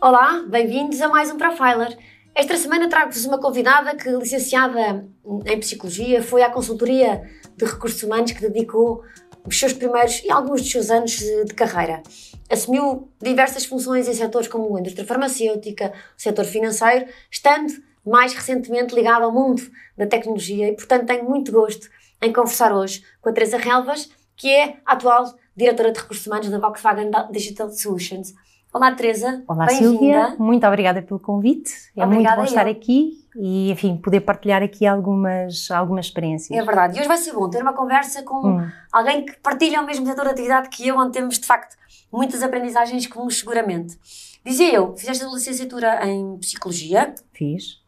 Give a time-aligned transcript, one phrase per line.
[0.00, 1.96] Olá, bem-vindos a mais um Profiler.
[2.34, 5.08] Esta semana trago-vos uma convidada que, licenciada
[5.46, 7.22] em Psicologia, foi à consultoria
[7.56, 9.02] de recursos humanos que dedicou
[9.46, 12.02] os seus primeiros e alguns dos seus anos de carreira.
[12.50, 17.72] Assumiu diversas funções em setores como a indústria farmacêutica, o setor financeiro, estando
[18.04, 19.62] mais recentemente ligada ao mundo
[19.96, 21.88] da tecnologia e, portanto, tenho muito gosto
[22.20, 26.50] em conversar hoje com a Teresa Relvas, que é a atual diretora de recursos humanos
[26.50, 28.34] da Volkswagen Digital Solutions.
[28.72, 29.42] Olá, Teresa.
[29.48, 30.36] Olá, Silvia.
[30.38, 31.72] Muito obrigada pelo convite.
[31.96, 36.56] É Obrigada muito bom estar aqui e, enfim, poder partilhar aqui algumas, algumas experiências.
[36.58, 36.96] É verdade.
[36.96, 38.70] E hoje vai ser bom ter uma conversa com Hum.
[38.92, 41.74] alguém que partilha o mesmo setor de atividade que eu, onde temos, de facto,
[42.12, 43.98] muitas aprendizagens comuns, seguramente.
[44.44, 47.14] Dizia eu, fizeste a licenciatura em Psicologia.
[47.32, 47.80] Fiz.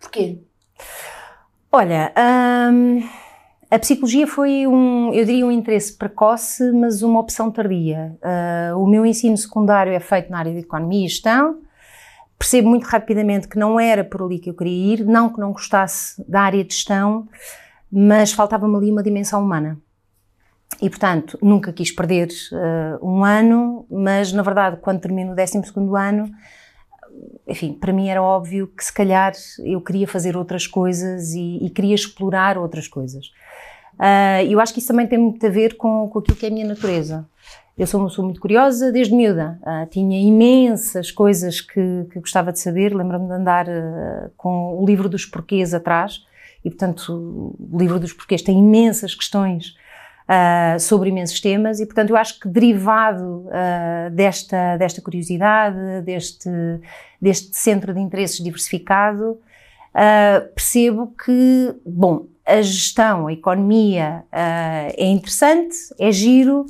[0.00, 0.40] Porquê?
[1.70, 2.12] Olha,
[2.72, 3.08] hum,
[3.72, 8.14] a psicologia foi um, eu diria, um interesse precoce, mas uma opção tardia.
[8.20, 11.58] Ah, o meu ensino secundário é feito na área de economia e gestão.
[12.38, 15.52] Percebo muito rapidamente que não era por ali que eu queria ir, não que não
[15.52, 17.26] gostasse da área de gestão,
[17.90, 19.78] mas faltava-me ali uma dimensão humana.
[20.80, 25.98] E, portanto, nunca quis perder ah, um ano, mas, na verdade, quando termino o 12º
[25.98, 26.30] ano,
[27.48, 29.32] enfim, para mim era óbvio que se calhar
[29.64, 33.30] eu queria fazer outras coisas e, e queria explorar outras coisas.
[34.00, 36.48] E eu acho que isso também tem muito a ver com, com aquilo que é
[36.48, 37.26] a minha natureza.
[37.76, 39.58] Eu sou muito curiosa desde miúda.
[39.62, 42.94] Ah, tinha imensas coisas que, que gostava de saber.
[42.94, 46.22] Lembro-me de andar ah, com o livro dos porquês atrás.
[46.62, 49.74] E, portanto, o livro dos porquês tem imensas questões
[50.28, 51.80] ah, sobre imensos temas.
[51.80, 53.46] E, portanto, eu acho que derivado
[54.12, 56.50] desta, desta curiosidade, deste,
[57.20, 59.38] deste centro de interesses diversificado,
[59.94, 66.66] ah, percebo que, bom, a gestão, a economia ah, é interessante, é giro,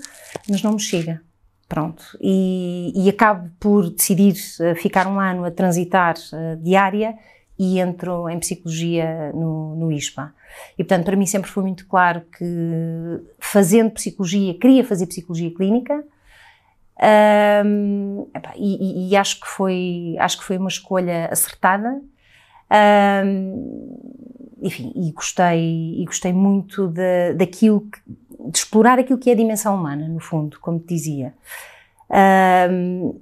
[0.49, 1.21] mas não me chega.
[1.69, 2.05] Pronto.
[2.21, 6.15] E, e acabo por decidir ah, ficar um ano a transitar
[6.61, 7.15] de área
[7.59, 10.35] e entro em psicologia no, no ISPA.
[10.77, 12.45] E, portanto, para mim sempre foi muito claro que
[13.39, 16.05] fazendo psicologia, queria fazer psicologia clínica,
[18.57, 22.01] e, e- e acho que foi acho que foi uma escolha acertada
[22.75, 23.53] Ahm,
[24.63, 28.01] enfim e gostei e gostei muito de, daquilo que,
[28.51, 31.35] de explorar aquilo que é a dimensão humana no fundo como te dizia.
[32.09, 33.13] Ahm,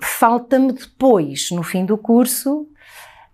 [0.00, 2.68] falta-me depois no fim do curso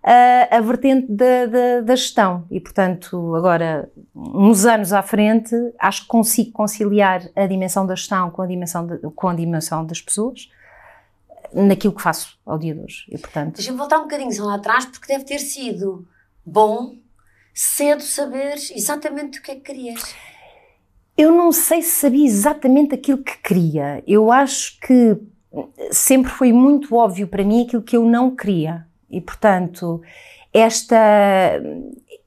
[0.03, 2.45] a, a vertente da, da, da gestão.
[2.51, 8.31] E portanto agora uns anos à frente acho que consigo conciliar a dimensão da gestão
[8.31, 10.49] com a dimensão de- com a dimensão das pessoas
[11.63, 14.87] naquilo que faço ao dia de hoje e portanto Deixa-me voltar um bocadinho lá atrás,
[14.87, 16.07] porque deve ter sido
[16.45, 16.97] bom,
[17.55, 20.15] cedo, saberes exatamente o que é que querias.
[21.17, 24.03] Eu não sei se sabia exatamente aquilo que queria.
[24.07, 25.17] Eu acho que
[25.91, 28.87] sempre foi muito óbvio para mim aquilo que eu não queria.
[29.09, 30.03] E, portanto,
[30.53, 31.61] esta,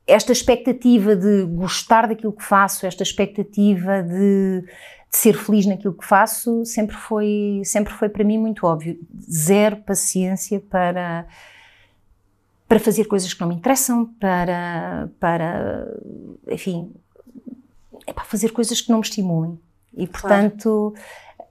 [0.07, 4.63] esta expectativa de gostar daquilo que faço, esta expectativa de,
[5.11, 8.99] de ser feliz naquilo que faço, sempre foi, sempre foi para mim muito óbvio.
[9.29, 11.25] Zero paciência para
[12.67, 15.91] para fazer coisas que não me interessam, para, para
[16.47, 16.93] enfim,
[18.05, 19.59] é para fazer coisas que não me estimulem.
[19.97, 20.93] E portanto,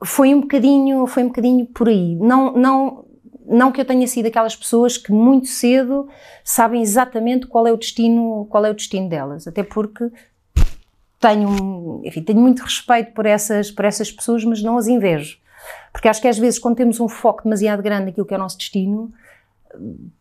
[0.05, 2.15] foi um bocadinho, foi um bocadinho por aí.
[2.15, 3.05] Não, não,
[3.45, 6.09] não que eu tenha sido aquelas pessoas que muito cedo
[6.45, 10.13] sabem exatamente qual é o destino, qual é o destino delas, até porque
[11.21, 15.39] tenho, um- enfim, tenho muito respeito por essas, por essas pessoas, mas não as invejo.
[15.93, 18.41] Porque acho que às vezes quando temos um foco demasiado grande naquilo que é o
[18.41, 19.13] nosso destino,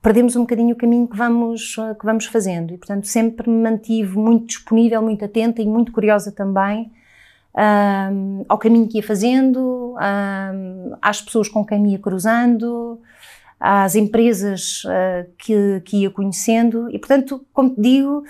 [0.02, 2.74] perdemos um bocadinho o caminho que vamos, eh, que vamos fazendo.
[2.74, 6.92] E, portanto, sempre me mantive muito disponível, muito atenta e muito curiosa também
[7.56, 13.00] ahm, ao caminho que ia fazendo, ahm, às pessoas com quem ia cruzando,
[13.60, 16.88] às empresas ah, que, que ia conhecendo.
[16.92, 18.24] E, portanto, como te digo,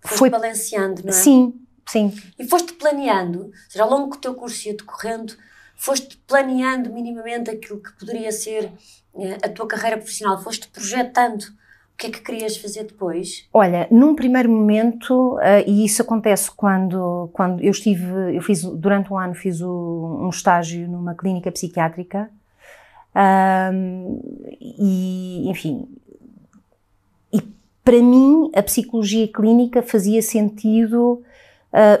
[0.00, 0.30] Foste foi.
[0.30, 1.12] balanceando, não é?
[1.12, 1.54] Sim,
[1.88, 2.12] sim.
[2.38, 5.34] E foste planeando, ou seja, ao longo do teu curso ia decorrendo,
[5.76, 8.72] foste planeando minimamente aquilo que poderia ser
[9.16, 13.48] eh, a tua carreira profissional, foste projetando o que é que querias fazer depois.
[13.52, 19.12] Olha, num primeiro momento, ah, e isso acontece quando, quando eu estive, eu fiz, durante
[19.12, 22.30] um ano fiz o- um estágio numa clínica psiquiátrica,
[23.14, 24.20] ahm,
[24.60, 25.88] e, enfim,
[27.32, 27.40] e
[27.84, 31.22] para mim a psicologia clínica fazia sentido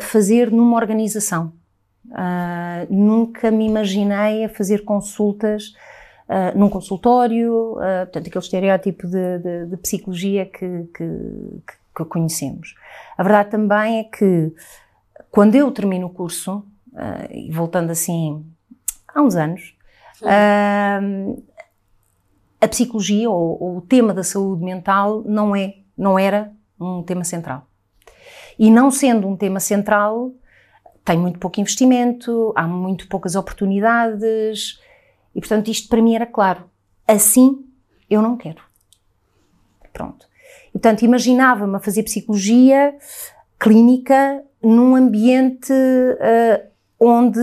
[0.00, 1.52] fazer numa organização.
[2.12, 5.74] Ah, nunca me imaginei a fazer consultas
[6.28, 11.60] ah, num consultório, ah, portanto, aquele estereótipo de, de- de psicologia que, que-
[11.96, 12.74] que conhecemos.
[13.16, 14.52] A verdade também é que,
[15.30, 16.64] quando eu termino o curso,
[16.94, 18.44] ah, e voltando assim
[19.14, 19.74] há uns anos,
[22.60, 27.24] a psicologia ou, ou, o tema da saúde mental não é, não era um tema
[27.24, 27.66] central.
[28.58, 30.32] E não sendo um tema central,
[31.04, 34.80] tem muito pouco investimento, há muito poucas oportunidades
[35.34, 36.64] e, portanto, isto para mim era claro.
[37.06, 37.64] Assim
[38.10, 38.62] eu não quero.
[39.92, 40.26] Pronto.
[40.68, 42.94] E, portanto, imaginava-me a fazer psicologia
[43.58, 46.68] clínica num ambiente uh,
[47.00, 47.40] onde,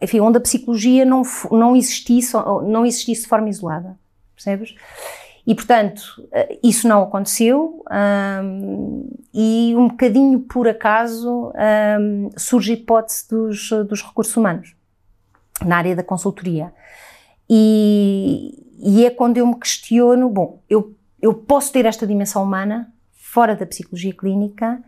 [0.00, 3.98] enfim, onde a psicologia não, não, existisse, não existisse de forma isolada,
[4.34, 4.74] percebes?
[5.48, 11.50] E, portanto, uh, isso não aconteceu um, e um bocadinho por acaso
[11.98, 14.76] um, surge a hipótese dos, dos recursos humanos
[15.64, 16.70] na área da consultoria.
[17.48, 22.92] E, e é quando eu me questiono, bom, eu, eu posso ter esta dimensão humana
[23.14, 24.84] fora da psicologia clínica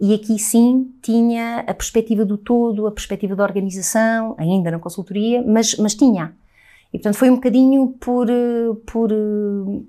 [0.00, 5.44] e aqui sim tinha a perspectiva do todo, a perspectiva da organização, ainda na consultoria,
[5.46, 6.34] mas, mas tinha.
[6.92, 8.26] E portanto foi um bocadinho por,
[8.86, 9.10] por,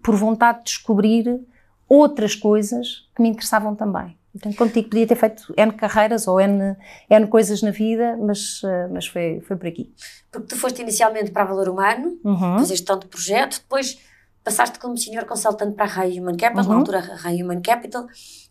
[0.03, 1.39] por vontade de descobrir
[1.87, 4.17] outras coisas que me interessavam também.
[4.31, 6.75] Portanto, contigo podia ter feito N carreiras ou N,
[7.09, 8.61] N coisas na vida, mas,
[8.91, 9.91] mas foi, foi por aqui.
[10.31, 12.59] Porque tu foste inicialmente para a Valor Humano, uhum.
[12.59, 13.99] fizeste tanto projeto, depois
[14.43, 16.69] passaste como senior consultant para a Rai Human Capital, uhum.
[16.69, 18.07] na altura a Rai Human Capital.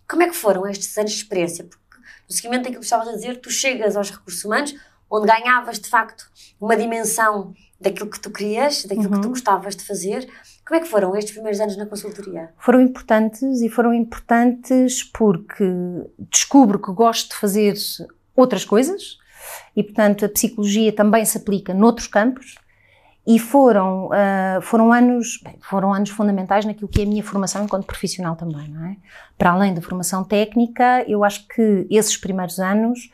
[0.09, 1.65] Como é que foram estes anos de experiência?
[1.65, 1.97] Porque
[2.29, 4.75] no seguimento daquilo que estavas a dizer, tu chegas aos recursos humanos,
[5.09, 6.29] onde ganhavas de facto
[6.61, 9.15] uma dimensão daquilo que tu querias, daquilo uhum.
[9.15, 9.33] que tu uhum.
[9.33, 10.29] gostavas de fazer.
[10.67, 12.51] Como é que foram estes primeiros anos na consultoria?
[12.59, 15.65] Foram importantes e foram importantes porque
[16.31, 17.75] descubro que gosto de fazer
[18.37, 19.19] outras coisas
[19.75, 22.57] e, portanto, a psicologia também se aplica noutros campos
[23.27, 27.63] e foram, uh, foram, anos, bem, foram anos fundamentais naquilo que é a minha formação
[27.63, 28.97] enquanto profissional também, não é?
[29.37, 33.11] Para além da formação técnica, eu acho que esses primeiros anos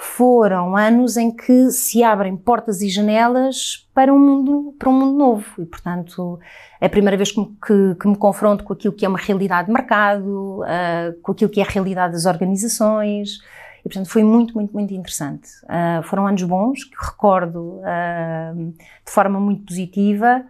[0.00, 5.18] foram anos em que se abrem portas e janelas para um mundo, para um mundo
[5.18, 6.38] novo e, portanto,
[6.80, 9.66] é a primeira vez que, que, que me confronto com aquilo que é uma realidade
[9.66, 13.40] de mercado, uh, com aquilo que é a realidade das organizações,
[13.80, 15.48] e, portanto, foi muito, muito, muito interessante.
[15.64, 18.72] Uh, foram anos bons, que recordo uh,
[19.04, 20.44] de forma muito positiva.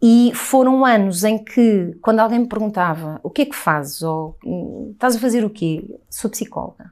[0.00, 4.36] E foram anos em que, quando alguém me perguntava o que é que fazes, ou
[4.92, 5.84] estás a fazer o quê?
[6.10, 6.90] Sou psicóloga.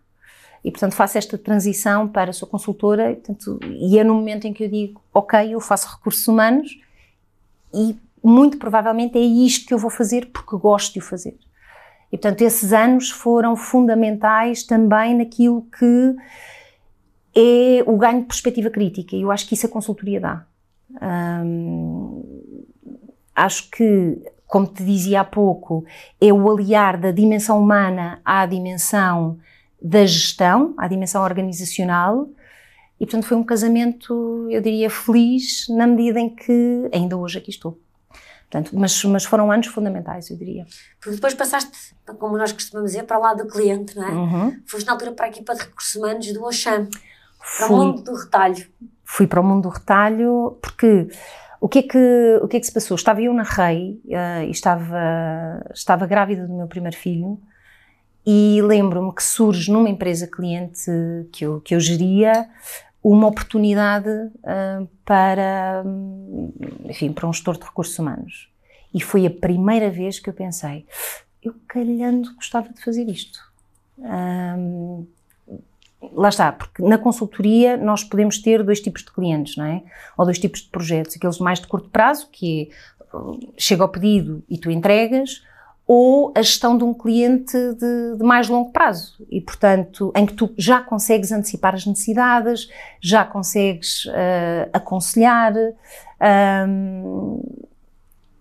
[0.65, 4.53] E, portanto, faço esta transição para sou consultora, e, portanto, e é no momento em
[4.53, 6.79] que eu digo, ok, eu faço recursos humanos
[7.73, 11.39] e muito provavelmente é isto que eu vou fazer porque gosto de o fazer.
[12.12, 16.17] E, portanto, esses anos foram fundamentais também naquilo que
[17.35, 19.15] é o ganho de perspectiva crítica.
[19.17, 20.45] E eu acho que isso a consultoria dá.
[21.45, 22.23] Hum,
[23.35, 25.85] acho que, como te dizia há pouco,
[26.21, 29.39] é o aliar da dimensão humana à dimensão
[29.82, 32.29] da gestão, à dimensão organizacional.
[32.99, 37.50] E, portanto, foi um casamento, eu diria, feliz, na medida em que ainda hoje aqui
[37.50, 37.79] estou.
[38.50, 40.67] Portanto, mas, mas foram anos fundamentais, eu diria.
[41.00, 44.11] Porque depois passaste, como nós costumamos dizer, para lado do cliente, não é?
[44.11, 44.62] Uhum.
[44.67, 46.88] Foste na altura para a equipa de recursos humanos do Oxam,
[47.56, 47.76] para Fui.
[47.76, 48.67] o mundo do retalho.
[49.05, 51.09] Fui para o mundo do retalho porque
[51.61, 52.97] o que é que, o que, é que se passou?
[52.97, 57.41] Estava eu na REI uh, e estava, estava grávida do meu primeiro filho
[58.27, 60.91] e lembro-me que surge numa empresa cliente
[61.33, 62.49] que eu, que eu geria
[63.03, 65.83] uma oportunidade uh, para,
[66.85, 68.50] enfim, para um gestor de recursos humanos.
[68.93, 70.85] E foi a primeira vez que eu pensei,
[71.43, 73.41] eu calhando gostava de fazer isto.
[73.99, 75.07] Um,
[76.12, 79.83] lá está, porque na consultoria nós podemos ter dois tipos de clientes, não é?
[80.17, 83.07] Ou dois tipos de projetos, aqueles mais de curto prazo, que é,
[83.57, 85.43] chega ao pedido e tu entregas,
[85.92, 90.35] ou a gestão de um cliente de, de, mais longo prazo e, portanto, em que
[90.35, 92.70] tu já consegues antecipar as necessidades,
[93.00, 95.52] já consegues uh, aconselhar.
[96.68, 97.42] Um,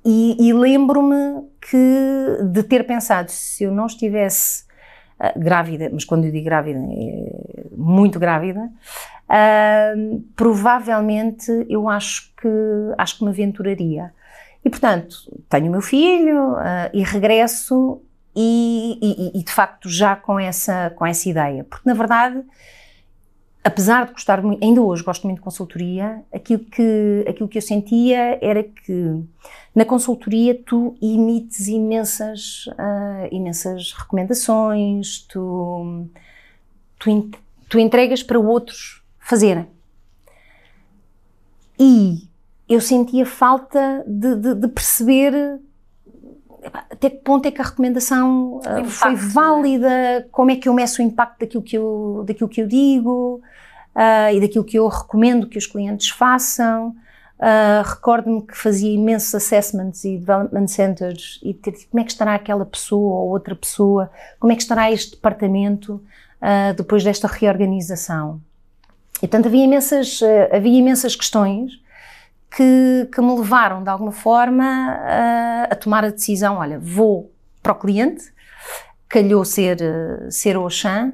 [0.05, 4.65] e, e lembro-me que de ter pensado se eu não estivesse
[5.19, 8.61] uh, grávida, mas quando eu digo grávida, é muito grávida,
[9.27, 12.47] uh, provavelmente eu acho que
[12.95, 14.13] acho que me aventuraria
[14.63, 18.01] e, portanto, tenho o meu filho uh, e regresso
[18.35, 21.63] e, e, e, de facto, já com essa, com essa ideia.
[21.63, 22.43] Porque, na verdade,
[23.63, 27.61] apesar de gostar muito, ainda hoje gosto muito de consultoria, aquilo que, aquilo que eu
[27.61, 29.23] sentia era que
[29.73, 36.05] na consultoria tu emites imensas, uh, imensas recomendações, tu,
[36.97, 37.31] tu,
[37.67, 39.67] tu entregas para outros fazerem.
[41.79, 42.28] E
[42.69, 45.59] eu sentia falta de, de, de perceber
[46.63, 49.15] até que ponto é que a recomendação uh, impacto, foi é?
[49.15, 50.21] válida, é?
[50.31, 53.41] como é que eu meço o impacto daquilo que eu, daquilo que eu digo
[53.95, 56.95] uh, e daquilo que eu recomendo que os clientes façam.
[57.39, 62.35] Uh, Recordo-me que fazia imensos assessments e development centers e ter, como é que estará
[62.35, 65.93] aquela pessoa ou outra pessoa, como é que estará este departamento
[66.41, 68.41] uh, depois desta reorganização.
[69.17, 70.19] E portanto havia imensas,
[70.51, 71.79] havia imensas questões
[72.51, 74.97] que, que, me levaram de alguma forma
[75.69, 78.33] a tomar a decisão, olha, vou para o cliente,
[79.07, 79.77] calhou ser,
[80.31, 81.13] ser o Oxan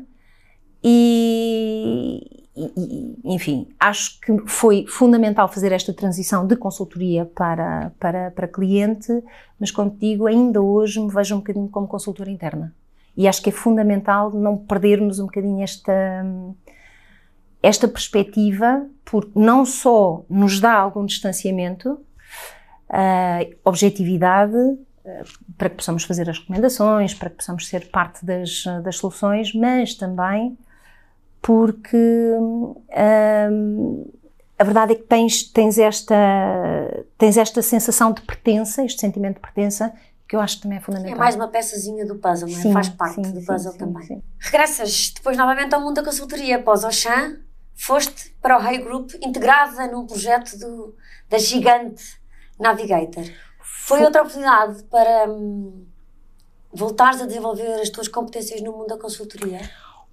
[0.84, 8.48] e, e, enfim, acho que foi fundamental fazer esta transição de consultoria para, para, para
[8.48, 9.12] cliente,
[9.60, 12.74] mas como digo, ainda hoje me vejo um bocadinho como consultora interna.
[13.18, 16.26] E acho que é fundamental não perdermos um bocadinho esta,
[17.66, 21.94] esta perspectiva, porque não só nos dá algum distanciamento,
[22.90, 28.64] uh, objetividade, uh, para que possamos fazer as recomendações, para que possamos ser parte das,
[28.84, 30.58] das soluções, mas também
[31.42, 34.12] porque hum,
[34.58, 36.16] a verdade é que tens, tens, esta,
[37.20, 39.94] tens esta sensação de pertença, este sentimento de pertença,
[40.28, 41.16] que eu acho que também é fundamental.
[41.16, 42.62] É mais uma peçazinha do puzzle, não é?
[42.62, 44.24] Sim, Faz parte sim, do sim, puzzle também.
[44.40, 47.38] Regressas depois novamente ao mundo da consultoria, após Auchan,
[47.76, 50.96] foste para o Hey Group, integrada num projeto do,
[51.30, 52.20] da gigante
[52.60, 53.26] Navigator.
[53.60, 55.86] Foi, Foi outra oportunidade para hum,
[56.74, 59.60] voltares a desenvolver as tuas competências no mundo da consultoria?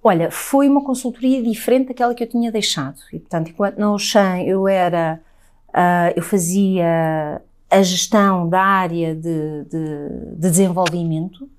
[0.03, 2.99] Olha, foi uma consultoria diferente daquela que eu tinha deixado.
[3.13, 5.21] E, portanto, enquanto na Oxan eu era,
[5.69, 11.49] uh, eu fazia a gestão da área de, de, de desenvolvimento,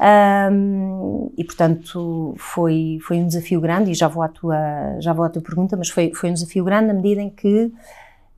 [0.00, 4.56] um, e portanto foi, foi um desafio grande, e já vou à tua,
[5.00, 7.72] já vou à tua pergunta, mas foi, foi um desafio grande na medida em que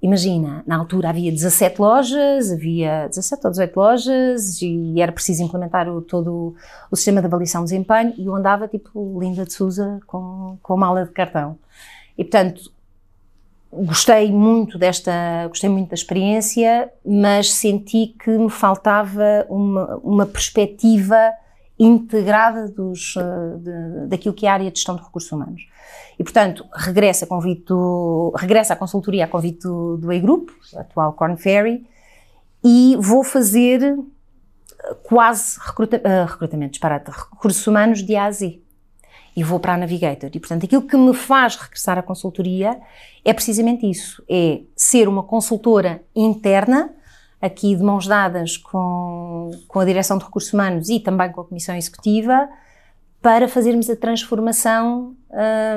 [0.02, 5.88] Imagina, na altura havia 17 lojas, havia 17 ou 18 lojas e era preciso implementar
[5.88, 6.56] o, todo
[6.90, 10.76] o sistema de avaliação de desempenho e eu andava tipo Linda de Souza com, com
[10.76, 11.56] mala de cartão.
[12.18, 12.72] E portanto,
[13.72, 21.30] gostei muito desta, gostei muito da experiência, mas senti que me faltava uma, uma perspectiva
[21.84, 25.66] integrada dos, eh, de, daquilo que é a área de gestão de recursos humanos.
[26.18, 27.72] E, portanto, regressa convite
[28.36, 31.84] regressa à consultoria a convite do, do E-Group, atual Corn Ferry,
[32.62, 38.60] e vou fazer eh, quase recruta, uh, recrutamento, disparate, recursos humanos de A a Z.
[39.34, 40.30] E vou para a Navigator.
[40.32, 42.78] E, portanto, aquilo que me faz regressar à consultoria
[43.24, 46.94] é precisamente isso: é ser uma consultora interna
[47.42, 51.44] aqui de mãos dadas com, com a Direção de Recursos Humanos e também com a
[51.44, 52.48] Comissão Executiva,
[53.20, 55.16] para fazermos a transformação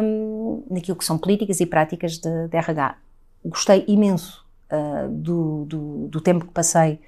[0.04, 2.96] um, naquilo que são políticas e práticas de, de RH.
[3.44, 7.00] Gostei imenso uh, do, do, do, tempo que passei,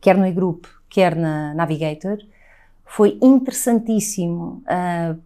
[0.00, 2.18] quer no e-group, quer na Navigator.
[2.86, 5.18] Foi interessantíssimo uh,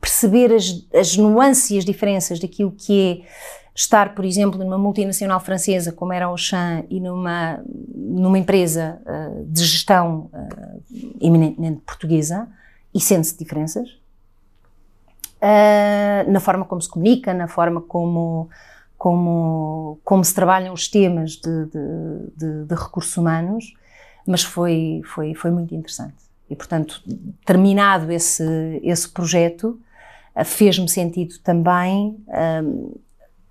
[0.00, 5.40] perceber as, as nuances e as diferenças daquilo que é estar, por exemplo, numa multinacional
[5.40, 7.62] francesa como era a Auchan e numa,
[7.94, 10.82] numa empresa uh, de gestão uh,
[11.20, 12.48] eminentemente portuguesa
[12.92, 14.00] e sente-se diferenças
[15.40, 18.48] uh, na forma como se comunica, na forma como,
[18.98, 23.74] como, como se trabalham os temas de, de, de, de recursos humanos,
[24.26, 26.14] mas foi, foi, foi muito interessante.
[26.48, 27.02] E, portanto,
[27.44, 29.80] terminado esse, esse projeto,
[30.44, 32.18] fez-me sentido também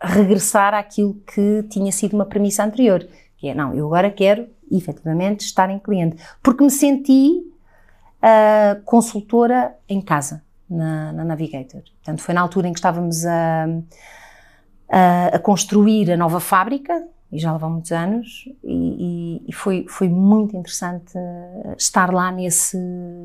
[0.02, 5.42] regressar àquilo que tinha sido uma premissa anterior, que é, não, eu agora quero, efetivamente,
[5.42, 7.42] estar em cliente, porque me senti
[8.22, 11.82] uh, consultora em casa, na, na, Navigator.
[11.82, 13.66] Portanto, foi na altura em que estávamos a,
[14.90, 20.10] a, a construir a nova fábrica, e já vão muitos anos, e, e, foi, foi
[20.10, 21.14] muito interessante
[21.78, 22.78] estar lá nesse,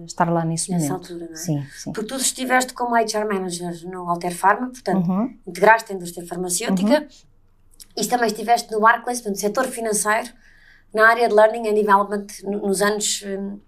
[0.06, 1.02] estar lá nesse Nessa momento.
[1.02, 1.36] altura, não é?
[1.36, 1.92] Sim, sim.
[1.92, 5.34] Porque tu estiveste como HR Manager no Alter Pharma, portanto, uhum.
[5.46, 8.02] integraste a indústria farmacêutica, uhum.
[8.02, 10.30] e também estiveste no Barclays, portanto, setor financeiro,
[10.92, 13.58] na área de Learning and Development nos anos um,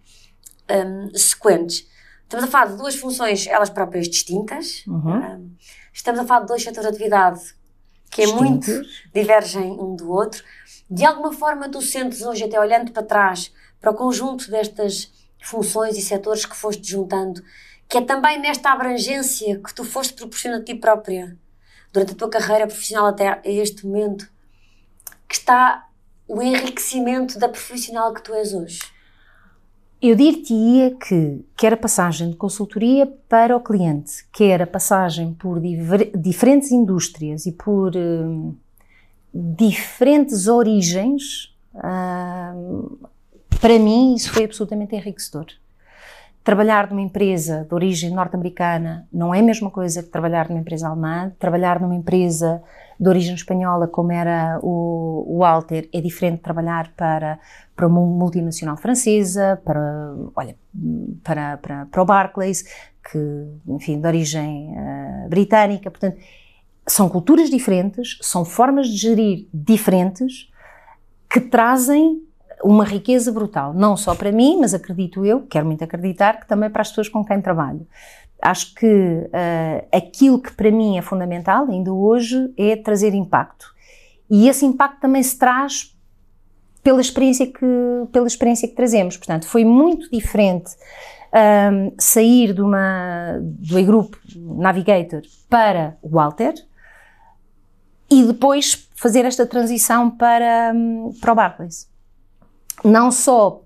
[0.71, 1.89] um, sequentes.
[2.25, 4.85] Estamos a falar de duas funções, elas próprias distintas.
[4.87, 5.17] Uhum.
[5.17, 5.57] Um,
[5.93, 7.41] estamos a falar de dois setores de atividade
[8.17, 8.71] que é muito
[9.13, 10.43] divergem um do outro.
[10.89, 15.99] De alguma forma, tu sentes hoje, até olhando para trás, para o conjunto destas funções
[15.99, 17.45] e setores que foste juntando,
[17.87, 21.37] que é também nesta abrangência que tu foste proporcionando a ti própria
[21.93, 24.27] durante a tua carreira profissional até este momento,
[25.29, 25.87] que está
[26.27, 28.81] o enriquecimento da profissional que tu és hoje.
[30.01, 35.59] Eu dir-te-ia que quer a passagem de consultoria para o cliente, quer a passagem por
[36.15, 38.57] diferentes indústrias e por uh,
[39.33, 43.09] diferentes origens, uh,
[43.59, 45.47] para mim isso foi absolutamente enriquecedor.
[46.47, 50.87] Trabalhar numa empresa de origem norte-americana não é a mesma coisa que trabalhar numa empresa
[50.87, 51.33] alemã.
[51.41, 52.63] Trabalhar numa empresa
[53.01, 57.41] de origem espanhola, como era o, o Alter, é diferente de trabalhar para,
[57.75, 60.57] para uma multinacional francesa, para, olha,
[61.25, 62.63] para, para, para o Barclays,
[63.11, 65.91] que, enfim, de origem uh, britânica.
[65.91, 66.17] Portanto,
[66.87, 70.49] são culturas diferentes, são formas de gerir diferentes
[71.29, 72.23] que trazem
[72.63, 76.71] uma riqueza brutal, não só para mim, mas acredito eu, quero muito acreditar, que também
[76.71, 77.87] para as pessoas com quem trabalho.
[78.41, 83.75] Acho que uh, aquilo que para mim é fundamental, ainda hoje, é trazer impacto.
[84.31, 85.95] E esse impacto também se traz
[86.83, 87.67] pela experiência que,
[88.13, 89.17] pela experiência que trazemos.
[89.17, 90.71] Portanto, foi muito diferente
[91.33, 96.55] um, ehm, sair de uma, do e-group Navigator para o Walter
[98.11, 101.89] e depois fazer esta transição para, hum, para o Barclays
[102.85, 103.63] não só,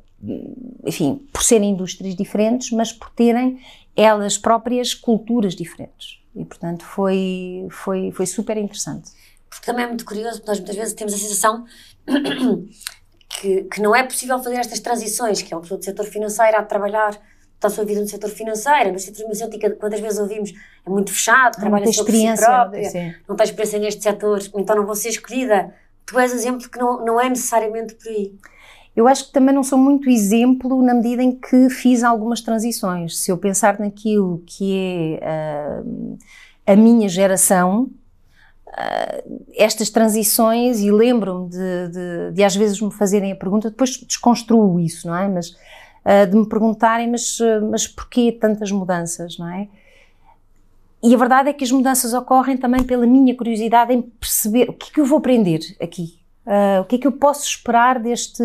[0.85, 3.61] enfim, por serem indústrias diferentes, mas por terem
[3.97, 6.21] elas próprias culturas diferentes.
[6.35, 9.11] E, portanto, foi, foi, foi super interessante.
[9.49, 11.65] Porque também é muito curioso, porque nós muitas vezes temos a sensação
[13.29, 16.57] que, que não é possível fazer estas transições, que é uma pessoa do setor financeiro
[16.57, 17.21] a trabalhar
[17.59, 20.53] toda a sua vida no setor financeiro, no setor farmacêutico, quantas vezes ouvimos,
[20.87, 24.87] é muito fechado, trabalha só por si própria, não tem experiência neste setor, então não
[24.87, 25.75] vou ser escolhida.
[26.07, 28.35] Tu és exemplo que não, não é necessariamente por aí.
[28.95, 33.19] Eu acho que também não sou muito exemplo na medida em que fiz algumas transições.
[33.19, 36.19] Se eu pensar naquilo que é uh,
[36.67, 37.89] a minha geração,
[38.67, 43.97] uh, estas transições, e lembro-me de, de, de, às vezes me fazerem a pergunta, depois
[43.97, 45.29] desconstruo isso, não é?
[45.29, 47.39] Mas uh, de me perguntarem, mas,
[47.71, 49.69] mas porquê tantas mudanças, não é?
[51.03, 54.75] E a verdade é que as mudanças ocorrem também pela minha curiosidade em perceber o
[54.75, 56.20] que é que eu vou aprender aqui,
[56.51, 58.43] Uh, o que é que eu posso esperar deste,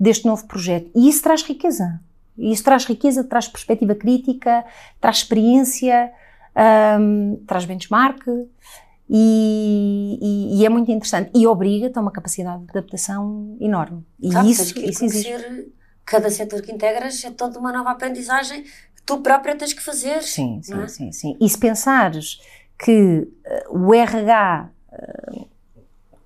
[0.00, 0.90] deste novo projeto?
[0.94, 2.00] E isso traz riqueza.
[2.38, 4.64] E isso traz riqueza, traz perspectiva crítica,
[4.98, 6.10] traz experiência,
[6.98, 8.26] um, traz benchmark
[9.08, 11.30] e, e, e, é muito interessante.
[11.34, 14.02] E obriga-te a uma capacidade de adaptação enorme.
[14.18, 15.72] E claro, isso, que isso existe.
[16.06, 20.22] Cada setor que integras é toda uma nova aprendizagem que tu própria tens que fazer.
[20.22, 20.88] Sim, sim, é?
[20.88, 21.36] sim, sim.
[21.38, 22.40] E se pensares
[22.78, 23.28] que
[23.70, 25.48] uh, o RH uh,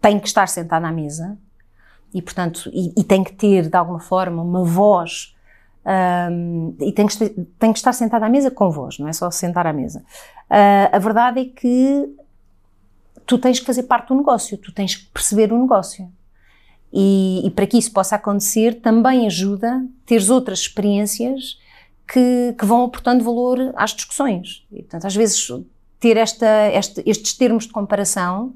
[0.00, 1.36] tem que estar sentado à mesa
[2.12, 5.34] e, portanto, e, e tem que ter, de alguma forma, uma voz
[5.84, 7.16] um, e tem que,
[7.58, 10.00] tem que estar sentado à mesa com voz, não é só sentar à mesa.
[10.50, 12.08] Uh, a verdade é que
[13.26, 16.10] tu tens que fazer parte do negócio, tu tens que perceber o negócio.
[16.92, 21.34] E, e para que isso possa acontecer, também ajuda teres outras experiência
[22.12, 24.66] que, que vão aportando valor às discussões.
[24.72, 25.48] E, portanto, às vezes,
[26.00, 28.52] ter esta, este, estes termos de comparação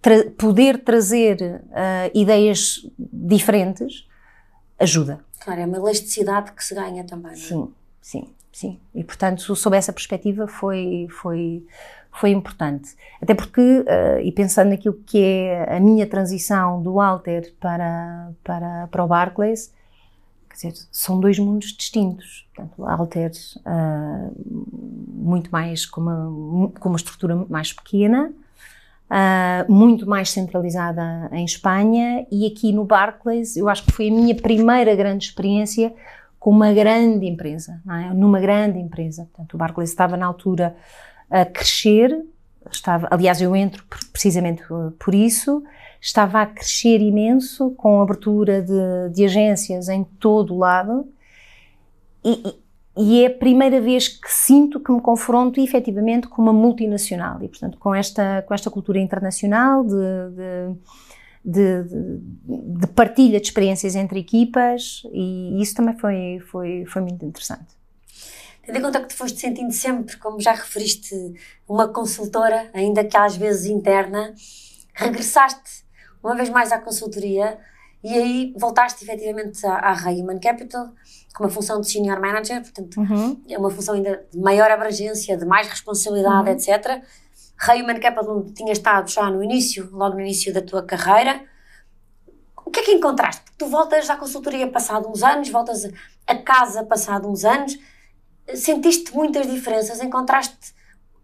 [0.00, 4.06] tra poder trazer uh, ideias diferentes
[4.78, 5.20] ajuda.
[5.40, 7.32] Claro, é uma elasticidade que se ganha também.
[7.32, 7.36] Não é?
[7.36, 8.80] Sim, sim, sim.
[8.94, 11.66] E portanto, sob essa perspectiva foi, foi,
[12.12, 12.94] foi importante.
[13.20, 18.88] Até porque, uh, e pensando naquilo que é a minha transição do Alter para, para,
[18.88, 19.72] para o Barclays,
[20.48, 22.48] quer dizer, são dois mundos distintos.
[22.54, 28.32] Portanto, Alter uh, muito mais com uma, com uma estrutura mais pequena,
[29.10, 34.12] uh, muito mais centralizada em Espanha e aqui no Barclays eu acho que foi a
[34.12, 35.92] minha primeira grande experiência
[36.38, 38.14] com uma grande empresa, é?
[38.14, 39.28] numa grande empresa.
[39.32, 40.76] Portanto, o Barclays estava na altura
[41.28, 42.24] a crescer,
[42.70, 44.62] estava, aliás, eu entro precisamente
[44.98, 45.62] por isso,
[46.00, 51.08] estava a crescer imenso com a abertura de, de agências em todo o lado
[52.24, 52.56] e,
[52.98, 57.40] e é a primeira vez que sinto que me confronto efetivamente com uma multinacional.
[57.40, 59.94] E, portanto, com esta, com esta cultura internacional de,
[60.34, 65.02] de, de, de partilha de experiências entre equipas.
[65.12, 67.78] E isso também foi, foi, foi muito interessante.
[68.66, 71.14] Tendo em conta que te foste sentindo sempre, como já referiste,
[71.68, 74.34] uma consultora, ainda que às vezes interna,
[74.92, 75.84] regressaste
[76.20, 77.58] uma vez mais à consultoria
[78.02, 80.92] e aí voltaste efetivamente à, à Human Capital
[81.34, 83.42] com uma função de senior manager, portanto uhum.
[83.48, 86.56] é uma função ainda de maior abrangência, de mais responsabilidade, uhum.
[86.56, 87.02] etc.
[87.68, 91.40] Human Capital tinha estado já no início, logo no início da tua carreira.
[92.64, 93.44] O que é que encontraste?
[93.56, 95.90] Tu voltas à consultoria passado uns anos, voltas
[96.26, 97.78] a casa passado uns anos,
[98.54, 100.74] sentiste muitas diferenças, encontraste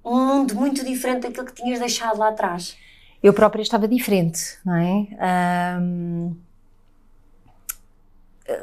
[0.04, 2.76] um mundo muito diferente daquilo que tinhas deixado lá atrás.
[3.22, 5.78] Eu própria estava diferente, não é?
[5.80, 6.36] Um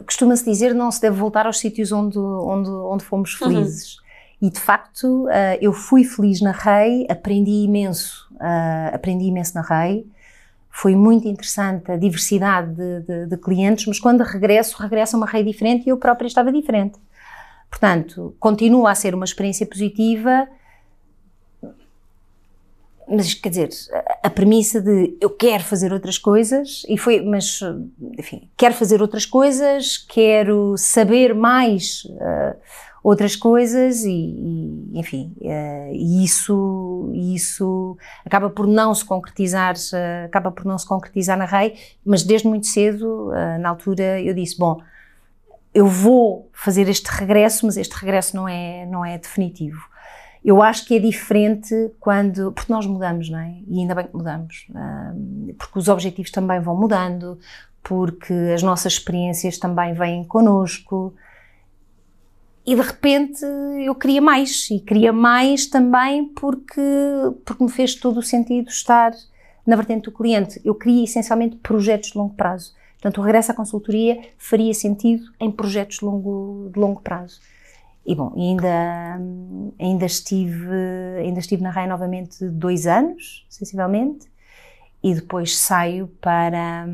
[0.06, 3.48] costuma-se dizer não se deve voltar aos sítios onde, onde, onde fomos uhum.
[3.48, 3.96] felizes.
[3.96, 4.02] Uhum.
[4.41, 9.62] E de facto, uh, eu fui feliz na REI, aprendi imenso, uh, aprendi imenso na
[9.62, 10.06] REI.
[10.70, 15.28] Foi muito interessante a diversidade de, de, de, clientes, mas quando regresso, regresso a uma
[15.28, 16.98] REI diferente e eu própria estava diferente.
[17.70, 20.48] Portanto, continua a ser uma experiência positiva,
[23.12, 23.69] mas quer dizer,
[24.24, 27.60] a premissa de eu quero fazer outras coisas, e foi, mas,
[28.17, 32.56] enfim, quero fazer outras coisas, quero saber mais uh,
[33.04, 40.26] outras coisas, e, e enfim, uh, e isso, isso acaba por não se concretizar, uh,
[40.26, 44.58] acaba por não se concretizar na REI, mas desde muito cedo, na altura, eu disse,
[44.58, 44.80] bom,
[45.74, 49.90] eu vou fazer este regresso, mas este regresso não é, não é definitivo.
[50.43, 52.51] Eu acho que é diferente quando.
[52.51, 53.58] Porque nós mudamos, não é?
[53.67, 54.67] E ainda bem que mudamos.
[55.58, 57.38] porque os objetivos também vão mudando,
[57.84, 61.13] porque as nossas experiências também vêm connosco.
[62.65, 63.43] E de repente
[63.86, 64.69] eu queria mais.
[64.71, 66.82] E queria mais também porque,
[67.45, 69.12] porque me fez todo o sentido estar
[69.65, 70.60] na vertente do cliente.
[70.63, 72.73] Eu queria essencialmente projetos de longo prazo.
[72.93, 77.39] Portanto, o regresso à consultoria faria sentido em projetos de longo, de longo prazo.
[78.06, 79.20] E bom, ainda,
[79.80, 80.68] ainda, estive,
[81.20, 84.28] ainda estive na RAI novamente dois anos, sensivelmente,
[85.04, 86.86] e depois saio para,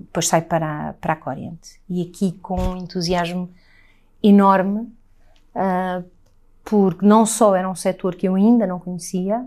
[0.00, 1.80] depois saio para, para a Corriente.
[1.88, 3.50] E aqui com um entusiasmo
[4.22, 4.80] enorme,
[5.54, 6.04] uh,
[6.64, 9.46] porque não só era um setor que eu ainda não conhecia,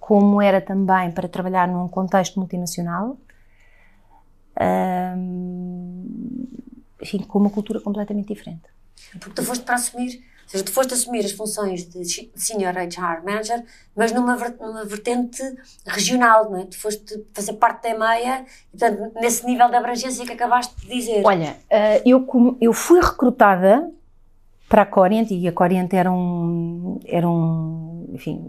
[0.00, 3.16] como era também para trabalhar num contexto multinacional,
[4.56, 5.18] uh,
[7.00, 8.77] enfim, com uma cultura completamente diferente.
[9.18, 13.24] Porque tu foste para assumir, ou seja, tu foste assumir as funções de Senior HR
[13.24, 15.42] Manager, mas numa, numa vertente
[15.86, 16.64] regional, não é?
[16.64, 21.22] Tu foste fazer parte da EMEA, portanto, nesse nível de abrangência que acabaste de dizer.
[21.24, 23.90] Olha, uh, eu, eu fui recrutada
[24.68, 28.42] para a Corient, e a Corient era um, era um enfim,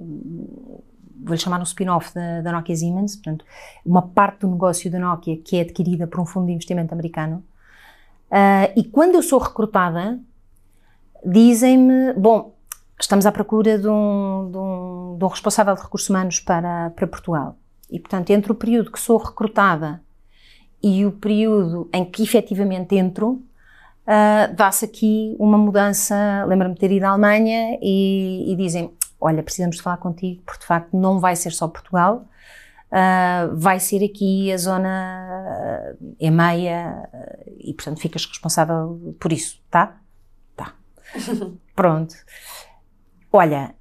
[1.21, 3.45] vou-lhe chamar um spin-off da, da, Nokia Siemens, portanto,
[3.85, 7.43] uma parte do negócio da Nokia que é adquirida por um fundo de investimento americano.
[8.31, 10.19] Uh, e quando eu sou recrutada,
[11.25, 12.55] dizem-me, bom,
[12.99, 17.08] estamos à procura de um, de, um, de um, responsável de recursos humanos para, para
[17.08, 17.58] Portugal.
[17.89, 20.01] E, portanto, entre o período que sou recrutada
[20.82, 26.45] e o período em que efetivamente entro, uh, dá-se aqui uma mudança.
[26.47, 30.62] Lembro-me de ter ido à Alemanha e, e dizem: Olha, precisamos de falar contigo, porque
[30.62, 32.27] de facto não vai ser só Portugal,
[32.91, 39.60] uh, vai ser aqui a zona uh, EMEA uh, e, portanto, ficas responsável por isso,
[39.69, 39.97] tá?
[41.75, 42.15] Pronto.
[43.31, 43.75] Olha,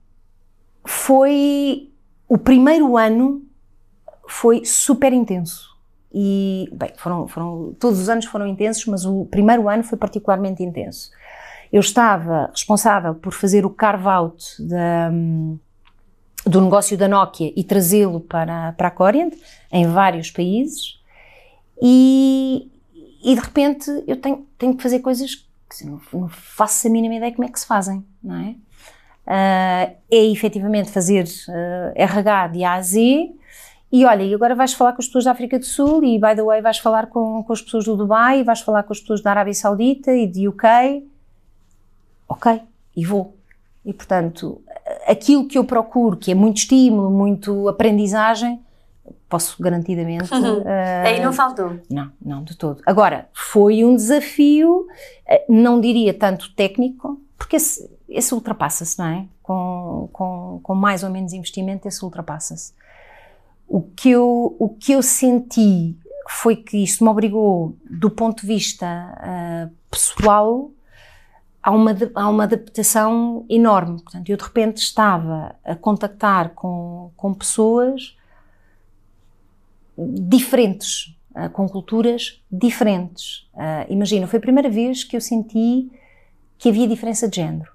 [0.84, 1.90] foi.
[2.28, 3.42] O primeiro ano
[4.28, 5.68] foi super intenso.
[6.12, 10.62] E, bem, foram, foram, todos os anos foram intensos, mas o primeiro ano foi particularmente
[10.62, 11.10] intenso.
[11.72, 14.56] Eu estava responsável por fazer o carve-out
[16.46, 19.34] do negócio da Nokia e trazê-lo para, para a Corient,
[19.70, 20.98] em vários países,
[21.80, 22.70] e,
[23.22, 25.47] e de repente eu tenho, tenho que fazer coisas
[25.84, 28.54] não, não, faço a mínima ideia como é que se fazem, não é?
[29.26, 33.30] Uh, é efetivamente fazer uh, ah, RH de A a Z
[33.90, 36.34] e olha, e agora vais falar com as pessoas da África do Sul e, by
[36.34, 39.22] the way, vais falar com, com as pessoas do Dubai, vais falar com as pessoas
[39.22, 41.06] da Arábia Saudita e de UK.
[42.28, 42.60] Ok,
[42.94, 43.34] e vou.
[43.84, 44.60] E, portanto,
[45.06, 48.60] aquilo que eu procuro, que é muito estímulo, muito aprendizagem,
[49.28, 50.32] posso garantidamente.
[50.32, 50.60] Uhum.
[50.60, 50.64] Uh,
[51.04, 51.78] Aí não faltou?
[51.90, 52.82] Não, não, de todo.
[52.86, 59.26] Agora, foi um desafio, uh, não diria tanto técnico, porque esse, esse ultrapassa-se, não é?
[59.42, 62.72] Com, com, com mais ou menos investimento, esse ultrapassa-se.
[63.66, 65.96] O que, eu, o que eu senti
[66.28, 70.70] foi que isso me obrigou, do ponto de vista uh, pessoal,
[71.62, 74.00] a uma, a uma adaptação enorme.
[74.02, 78.16] Portanto, eu de repente estava a contactar com, com pessoas
[79.98, 83.48] diferentes, uh, com culturas diferentes.
[83.54, 85.90] Uh, imagina, foi a primeira vez que eu senti
[86.56, 87.70] que havia diferença de género.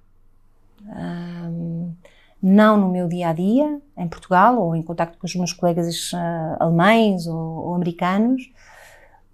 [0.82, 1.94] Uh,
[2.42, 6.12] não no meu dia a dia, em Portugal, ou em contato com os meus colegas
[6.60, 8.52] alemães ou, ou, americanos,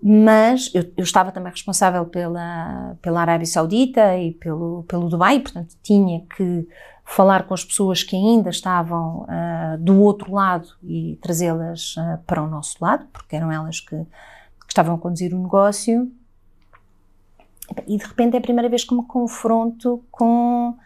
[0.02, 5.76] mas eu, eu, estava também responsável pela, pela Arábia Saudita e pelo, pelo Dubai, portanto
[5.82, 6.68] tinha que
[7.10, 12.42] falar com as pessoas que ainda estavam uh, do outro lado e trazê-las uh, para
[12.42, 16.12] o nosso lado, porque eram elas que, que, estavam a conduzir o negócio.
[17.88, 20.78] E de repente é a primeira vez que me confronto com.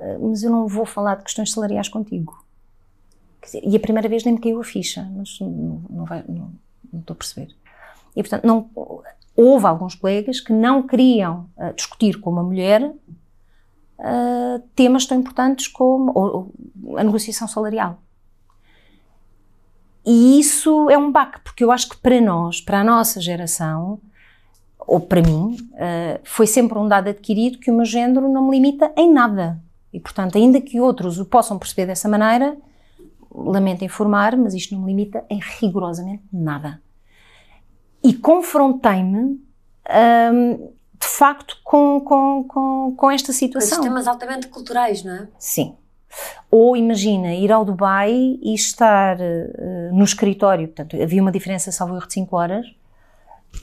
[0.00, 2.44] Uh, mas eu não vou falar de questões salariais contigo.
[3.40, 6.52] Dizer, e a primeira vez nem me caiu a ficha, mas não, não, vai, não,
[6.92, 7.54] não estou a perceber.
[8.16, 8.68] E portanto, não,
[9.36, 12.92] houve alguns colegas que não queriam discutir com uma mulher
[13.98, 16.52] uh, temas tão importantes como ou,
[16.82, 17.98] ou, a negociação salarial.
[20.04, 24.00] E isso é um baque, porque eu acho que para nós, para a nossa geração,
[24.78, 28.58] ou para mim, uh, foi sempre um dado adquirido que o meu género não me
[28.58, 29.60] limita em nada.
[29.92, 32.56] E, portanto, ainda que outros o possam perceber dessa maneira,
[33.34, 36.80] lamento informar, mas isto não me limita em rigorosamente nada.
[38.02, 39.40] E confrontei-me,
[40.32, 40.72] um,
[41.02, 43.78] de facto, com, com, com, com esta situação.
[43.78, 45.28] Com sistemas altamente culturais, não é?
[45.36, 45.74] Sim.
[46.48, 51.96] Ou imagina ir ao Dubai e estar uh, no escritório, portanto, havia uma diferença, salvo
[51.96, 52.66] erro, de 5 horas,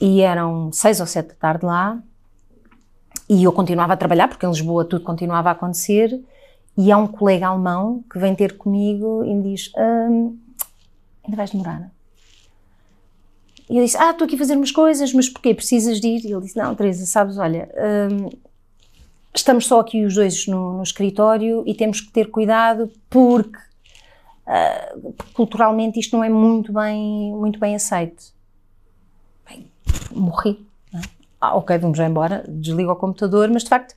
[0.00, 1.98] e eram 6 ou 7 da tarde lá,
[3.28, 6.20] e eu continuava a trabalhar, porque em Lisboa tudo continuava a acontecer,
[6.76, 11.90] e há um colega alemão que vem ter comigo e me diz: ainda vais demorar?
[13.70, 15.54] E eu disse: Ah, estou aqui a fazer umas coisas, mas porquê?
[15.54, 16.24] Precisas de ir?
[16.24, 17.70] E ele disse: Não, Teresa, sabes, olha,
[18.10, 18.28] hum,
[19.34, 23.58] estamos só aqui os dois no, no, escritório e temos que ter cuidado porque
[24.46, 28.32] uh, culturalmente isto não é muito bem, muito bem aceito.
[29.48, 29.70] Bem,
[30.10, 30.66] morri.
[30.92, 30.98] É?
[31.40, 33.94] Ah, ok, vamos embora, desligo o computador, mas de facto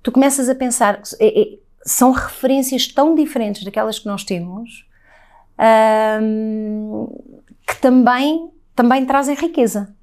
[0.00, 1.02] tu começas a pensar.
[1.18, 4.86] É, é, são referências tão diferentes daquelas que nós temos
[6.22, 7.08] um,
[7.66, 8.50] que também,
[8.82, 9.94] também trazem riqueza.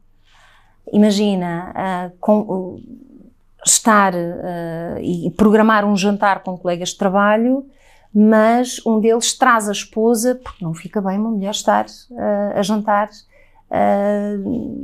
[0.93, 2.81] Imagina uh, com, uh,
[3.65, 7.65] estar uh, e programar um jantar com colegas de trabalho,
[8.15, 11.85] mas um deles traz a esposa, porque não fica bem uma mulher estar
[12.55, 13.09] a jantar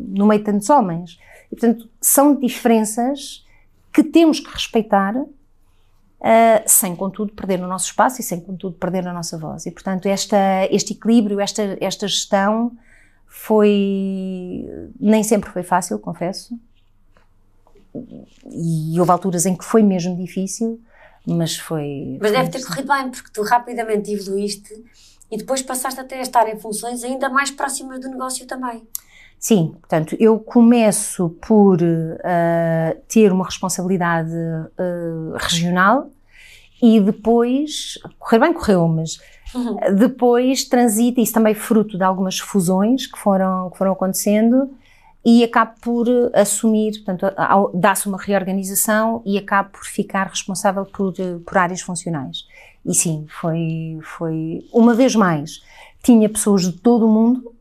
[0.10, 1.18] no meio de tantos homens.
[1.52, 3.44] E, portanto, são diferenças
[3.92, 5.16] que temos que respeitar
[6.18, 9.68] Uh, sem contudo perder o nosso espaço e sem contudo perder a nossa voz.
[9.68, 10.38] E portanto esta,
[10.72, 12.72] este equilíbrio, esta, esta gestão
[13.38, 14.66] foi,
[15.00, 16.58] nem sempre foi fácil, confesso,
[18.50, 20.82] e houve alturas em que foi mesmo difícil,
[21.28, 22.18] mas foi...
[22.22, 24.74] Mas deve ter corrido bem, porque tu rapidamente evoluíste
[25.30, 28.88] e depois passaste até a estar em funções ainda mais próximas do negócio também.
[29.38, 36.10] Sim, portanto, eu começo por uh, ter uma responsabilidade uh, regional
[36.82, 39.20] e depois, correr bem correu, mas
[39.56, 39.96] uhum.
[39.96, 44.70] depois transita, isso também fruto de algumas fusões que foram, que foram acontecendo
[45.26, 47.26] e acabo por assumir, portanto,
[47.74, 51.14] dá-se uma reorganização e acabo por ficar responsável por,
[51.44, 52.46] por áreas funcionais.
[52.86, 55.64] E sim, foi, foi, uma vez mais,
[56.04, 57.56] tinha pessoas de todo o mundo,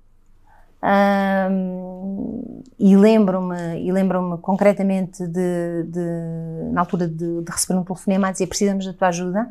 [1.50, 8.28] um, e lembro-me e lembro-me concretamente de, de, na altura de, de, receber um telefonema
[8.28, 9.50] a dizer precisamos da tua ajuda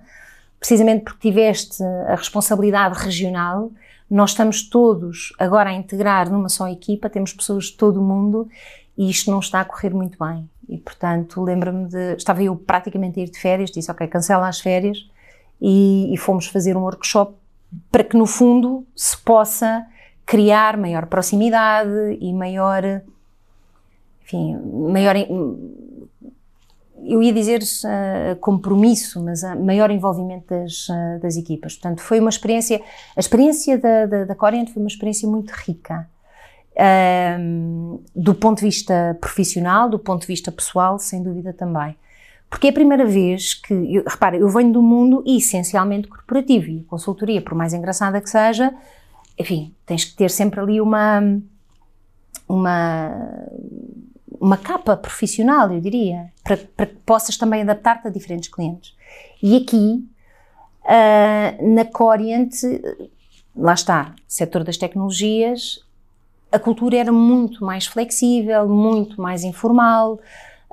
[0.63, 3.69] precisamente porque tiveste a responsabilidade regional
[4.10, 8.47] nós estamos todos agora a integrar numa só equipa temos pessoas de todo o mundo
[8.97, 10.49] e isto não está a correr muito bem.
[10.69, 14.62] E portanto lembro-me de estava eu praticamente a ir de férias disse ok cancela as
[14.62, 15.10] férias.
[15.60, 17.34] E, e fomos fazer um workshop
[17.91, 19.86] para que no fundo se possa
[20.26, 22.84] criar maior proximidade e maior,
[24.23, 24.56] enfim,
[24.91, 25.15] maior,
[27.13, 31.76] eu ia dizer uh, compromisso, mas uh, maior envolvimento das, uh, das equipas.
[31.76, 32.82] Portanto, foi uma experiência,
[33.15, 36.08] a experiência da, da, da Corient foi uma experiência muito rica.
[38.15, 41.95] do ponto de vista profissional, do ponto de vista pessoal, sem dúvida também.
[42.49, 46.80] Porque é a primeira vez que, eu, repara, eu venho do mundo essencialmente corporativo e
[46.80, 48.73] a consultoria, por mais engraçada que seja,
[49.38, 51.21] enfim, tens que ter sempre ali uma,
[52.47, 53.10] uma,
[54.43, 58.93] uma capa profissional, eu diria, para, para que possas também adaptar-te a diferentes clientes.
[59.41, 60.06] E aqui,
[60.84, 62.49] uh, na Corient,
[63.56, 65.79] lá está, setor das tecnologias,
[66.51, 70.19] a cultura era muito mais flexível, muito mais informal.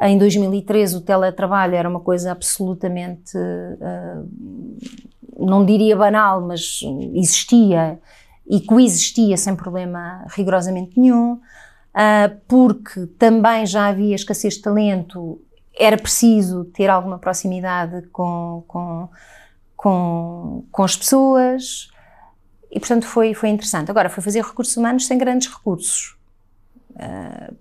[0.03, 4.29] Em 2013 o teletrabalho era uma coisa absolutamente, uh,
[5.39, 6.81] não diria banal, mas
[7.15, 8.01] existia
[8.49, 11.41] e coexistia sem problema rigorosamente nenhum,
[12.47, 15.41] porque também já havia escassez de talento,
[15.77, 19.09] era preciso ter alguma proximidade com, com,
[19.77, 21.91] com, com as pessoas
[22.71, 23.91] e, portanto, foi, foi interessante.
[23.91, 26.17] Agora, foi fazer recursos humanos sem grandes recursos.
[26.91, 27.57] Uh,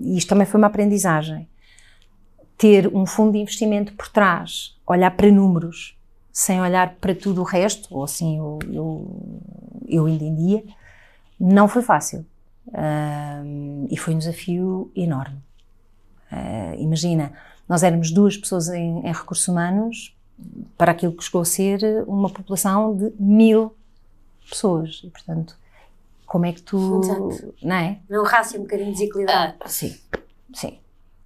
[0.00, 1.48] e isto também foi uma aprendizagem.
[2.56, 5.96] Ter um fundo de investimento por trás, olhar para números,
[6.32, 9.40] sem olhar para tudo o resto, ou assim eu, eu,
[9.86, 10.64] eu entendia,
[11.38, 12.26] não foi fácil.
[13.88, 15.38] E foi um desafio enorme.
[16.30, 17.32] Uh, imagina,
[17.68, 20.14] nós éramos duas pessoas em, em, recursos humanos
[20.76, 23.74] para aquilo que chegou a ser uma população de mil
[24.48, 25.00] pessoas.
[25.02, 25.56] E, portanto,
[26.26, 27.00] como é que tu.
[27.02, 27.54] Exato.
[27.62, 27.98] Não é?
[28.08, 29.54] Não rácio um bocadinho desequilibrado.
[29.60, 29.96] Ah, sim,
[30.52, 30.78] sim.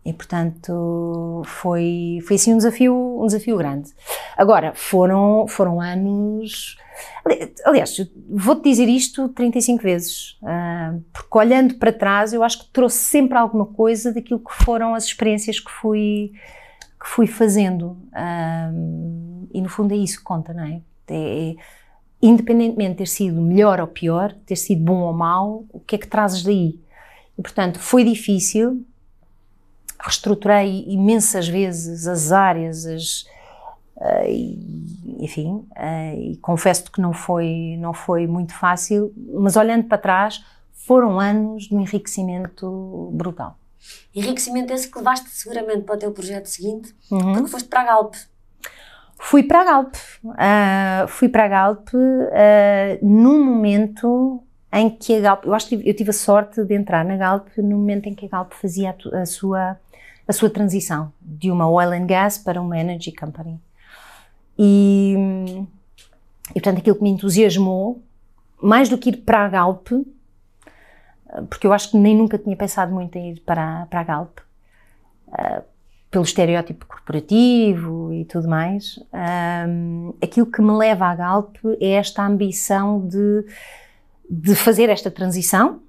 [0.05, 3.91] E, portanto, foi, foi assim um desafio, um desafio grande.
[4.37, 6.77] Agora, foram, foram anos.
[7.65, 7.97] Aliás,
[8.29, 13.39] vou-te dizer isto 35 vezes, uh, porque olhando para trás, eu acho que trouxe sempre
[13.39, 16.33] alguma coisa daquilo que foram as experiências que fui,
[17.01, 17.97] que fui fazendo.
[18.13, 20.81] Uh, e no fundo é isso que conta, não é?
[21.11, 21.55] é
[22.21, 25.99] independentemente de ter sido melhor ou pior, ter sido bom ou mau, o que é
[25.99, 26.81] que trazes daí?
[27.37, 28.85] E, portanto, foi difícil,
[30.03, 33.23] reestruturei imensas vezes as áreas, as,
[33.97, 39.85] uh, e, enfim, uh, e confesso que não foi, não foi muito fácil, mas olhando
[39.85, 43.57] para trás, foram anos de um enriquecimento brutal.
[44.15, 47.35] Enriquecimento esse que levaste seguramente para o teu projeto seguinte, uhum.
[47.35, 48.15] porque foste para a Galp.
[49.19, 49.95] Fui para a Galp.
[50.25, 55.89] Uh, fui para a Galp uh, num momento em que a Galp, eu acho que
[55.89, 58.97] eu tive a sorte de entrar na Galp no momento em que a Galp fazia
[59.13, 59.77] a, a sua
[60.27, 63.61] a sua transição de uma oil and gas para uma energy company.
[64.59, 65.17] E,
[66.51, 68.03] e portanto aquilo que me entusiasmou,
[68.61, 69.89] mais do que ir para a Galp,
[71.49, 74.39] porque eu acho que nem nunca tinha pensado muito em ir para, para a Galp,
[75.29, 75.63] uh,
[76.11, 78.99] pelo estereótipo corporativo e tudo mais,
[79.67, 83.47] um, aquilo que me leva à Galp é esta ambição de,
[84.29, 85.81] de fazer esta transição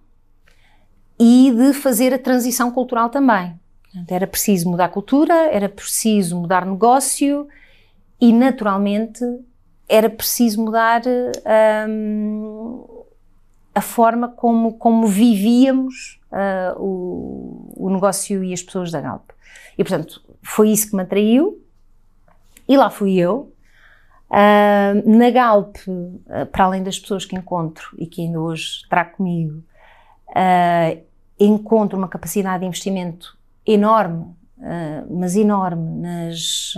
[1.19, 3.59] e de fazer a transição cultural também.
[4.07, 7.47] Era preciso mudar cultura, era preciso mudar negócio
[8.19, 9.23] e, naturalmente,
[9.87, 11.01] era preciso mudar
[11.87, 13.03] um,
[13.75, 19.29] a forma como, como vivíamos uh, o, o negócio e as pessoas da Galp.
[19.77, 21.61] E, portanto, foi isso que me atraiu.
[22.67, 23.51] E lá fui eu.
[24.29, 29.17] Uh, na Galp, uh, para além das pessoas que encontro e que ainda hoje trago
[29.17, 29.63] comigo,
[30.29, 31.03] uh,
[31.39, 34.35] encontro uma capacidade de investimento enorme,
[35.09, 36.73] mas enorme, nas,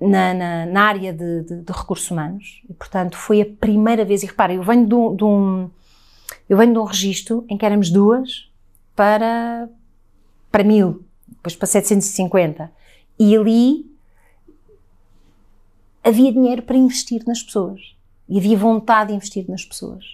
[0.00, 2.62] na, na, na, área de, de, de, recursos humanos.
[2.68, 4.22] E, portanto, foi a primeira vez.
[4.22, 5.70] E repara, eu venho de um, de um,
[6.48, 8.50] eu venho de um registro em que éramos duas
[8.94, 9.68] para,
[10.50, 12.70] para mil, depois para 750.
[13.18, 13.90] E ali
[16.02, 17.96] havia dinheiro para investir nas pessoas.
[18.28, 20.04] E havia vontade de investir nas pessoas.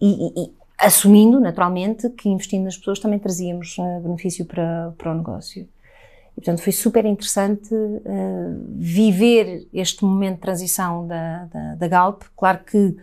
[0.00, 5.14] E, e assumindo, naturalmente, que investindo nas pessoas também trazíamos uh, benefício para, para o
[5.14, 5.62] negócio.
[6.32, 12.22] E, portanto, foi super interessante uh, viver este momento de transição da, da, da Galp.
[12.36, 12.96] Claro que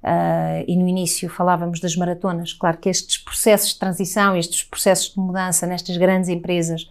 [0.00, 2.52] Uh, e no início falávamos das maratonas.
[2.52, 6.88] Claro que estes processos de transição, estes processos de mudança nestas grandes empresas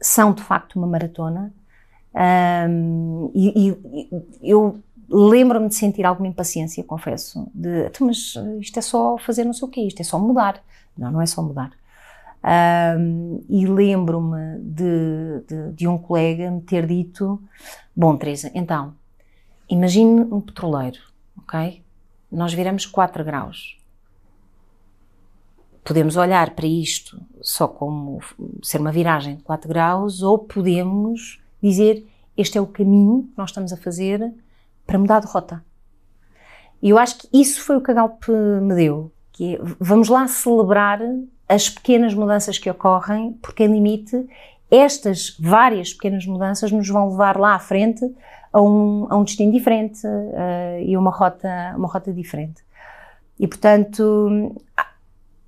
[0.00, 1.52] são de facto uma maratona.
[2.14, 4.78] Um, e, e, eu
[5.08, 9.68] lembro-me de sentir alguma impaciência, confesso, de então, mas isto é só fazer não sei
[9.68, 10.62] o quê, isto é só mudar.
[10.96, 11.72] Não, não é só mudar.
[12.98, 17.42] Um, e lembro-me de, de, de, um colega me ter dito:
[17.94, 18.94] Bom, Teresa, então,
[19.68, 20.98] imagine um petroleiro,
[21.38, 21.84] ok?
[22.30, 23.78] nós viramos 4 graus.
[25.84, 28.20] Podemos olhar para isto só como
[28.62, 33.50] ser uma viragem de 4 graus ou podemos dizer este é o caminho que nós
[33.50, 34.34] estamos a fazer
[34.86, 35.64] para mudar de rota.
[36.82, 38.24] E eu acho que isso foi o que a Galp
[38.62, 41.00] me deu, que é, vamos lá celebrar
[41.48, 44.26] as pequenas mudanças que ocorrem, porque em limite
[44.70, 48.04] estas várias pequenas mudanças nos vão levar lá à frente
[48.52, 52.64] a um, a um destino diferente uh, e uma rota, uma rota diferente.
[53.38, 54.56] E, portanto,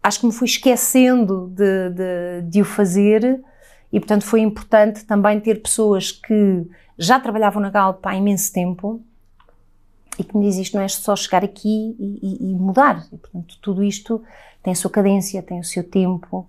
[0.03, 3.43] acho que me fui esquecendo de, de, de o fazer
[3.93, 6.67] e, portanto, foi importante também ter pessoas que
[6.99, 9.03] já trabalhavam na Galp há imenso tempo
[10.19, 13.07] e que me diz isto não é só chegar aqui e, e, e mudar.
[13.13, 14.23] E, portanto, tudo isto
[14.63, 16.49] tem a sua cadência, tem o seu tempo.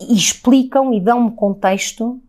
[0.00, 2.20] E explicam e dão-me contexto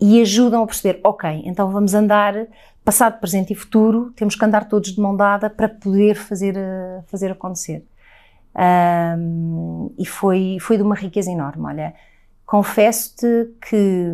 [0.00, 2.46] e ajudam a perceber, ok, então vamos andar
[2.84, 7.02] passado, presente e futuro, temos que andar todos de mão dada para poder fazer, eh,
[7.06, 7.84] fazer acontecer.
[8.56, 11.66] Um, e foi, foi de uma riqueza enorme.
[11.66, 11.94] Olha,
[12.44, 14.12] confesso-te que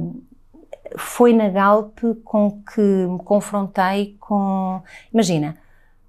[0.97, 5.57] foi na Galp com que me confrontei com, imagina,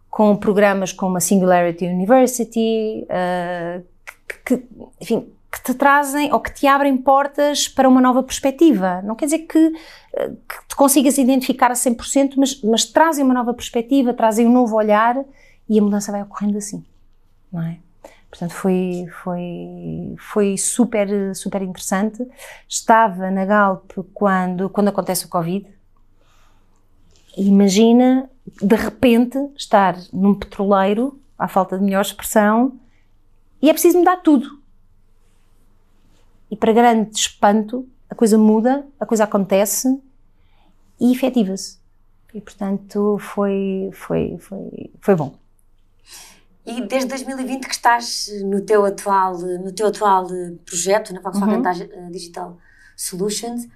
[0.10, 3.84] com programas como a Singularity University, uh,
[4.28, 4.68] que, que,
[5.02, 9.02] enfim, que te trazem ou que te abrem portas para uma nova perspectiva.
[9.02, 9.73] Não quer dizer que,
[10.13, 14.52] eh, que te consigas identificar a 100%, mas, mas trazem uma nova perspectiva, trazem um
[14.52, 15.17] novo olhar
[15.69, 16.86] e a mudança vai ocorrendo assim,
[17.52, 17.78] não é?
[18.38, 22.25] Portanto, foi, foi, foi super, super interessante.
[22.69, 25.67] Estava na Galp quando, quando acontece o Covid.
[27.35, 28.29] Imagina,
[28.62, 32.79] de repente, estar num petroleiro, à falta de melhor expressão,
[33.62, 34.58] e é preciso mudar tudo
[36.50, 40.02] e para grande espanto, a coisa muda, a coisa acontece
[41.00, 41.77] e efetiva-se.
[42.33, 45.35] E, portanto, foi, foi, foi, foi bom.
[46.68, 50.28] E desde 2020 que estás no teu atual, no teu atual
[50.65, 52.12] projeto, na Volkswagen uhum.
[52.12, 52.58] Digital
[52.96, 53.68] Solutions,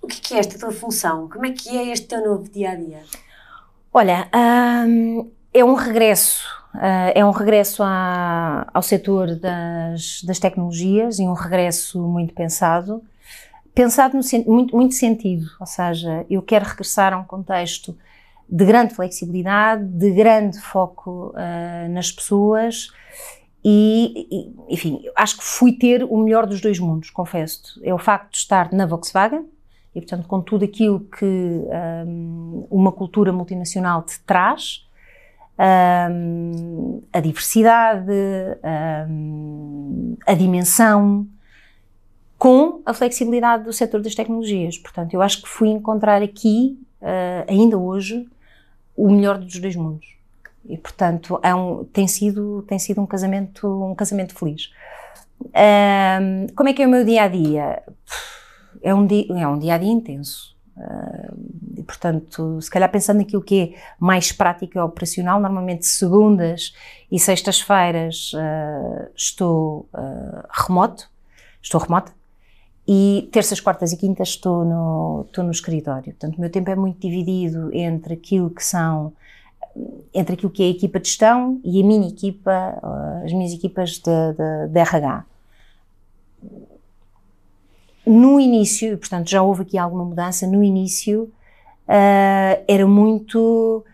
[0.00, 1.28] o que é esta tua função?
[1.28, 3.00] Como é que é este teu novo dia-a-dia?
[3.00, 3.32] -dia?
[3.92, 4.30] Olha,
[4.86, 6.42] hum, é um regresso,
[6.74, 13.02] uh, é um regresso à, ao setor das, das tecnologias e um regresso muito pensado,
[13.74, 17.94] pensado no muito, muito sentido, ou seja, eu quero regressar a um contexto
[18.48, 22.88] de grande flexibilidade, de grande foco uh, nas pessoas
[23.64, 27.80] e, e, enfim, acho que fui ter o melhor dos dois mundos, confesso.
[27.82, 29.46] É o facto de estar na Volkswagen
[29.94, 34.86] e, portanto, com tudo aquilo que um, uma cultura multinacional te traz,
[36.10, 38.10] um, a diversidade,
[39.08, 41.26] um, a dimensão,
[42.36, 44.76] com a flexibilidade do setor das tecnologias.
[44.76, 48.26] Portanto, eu acho que fui encontrar aqui, uh, ainda hoje,
[48.96, 50.06] o melhor dos dois mundos.
[50.64, 54.70] E, portanto, é um, tem, sido, tem sido um casamento, um casamento feliz.
[56.54, 57.82] Como é que é o meu dia a dia?
[58.80, 60.52] É um dia, é um dia a dia intenso.
[60.76, 61.36] Uh,
[61.76, 66.74] e, portanto, se calhar pensando naquilo que é mais prático e operacional, normalmente segundas
[67.10, 71.10] e sextas-feiras uh, estou uh, remoto,
[71.60, 72.12] estou remota,
[72.86, 76.12] e terças, quartas e quintas estou no, estou no escritório.
[76.12, 79.12] Portanto, o meu tempo é muito dividido entre aquilo que são
[80.12, 82.78] entre aquilo que é a equipa de gestão e a minha equipa,
[83.24, 85.24] as minhas equipas de, de, de RH.
[88.04, 91.32] No início, portanto, já houve aqui alguma mudança, no início
[91.88, 93.84] uh, era muito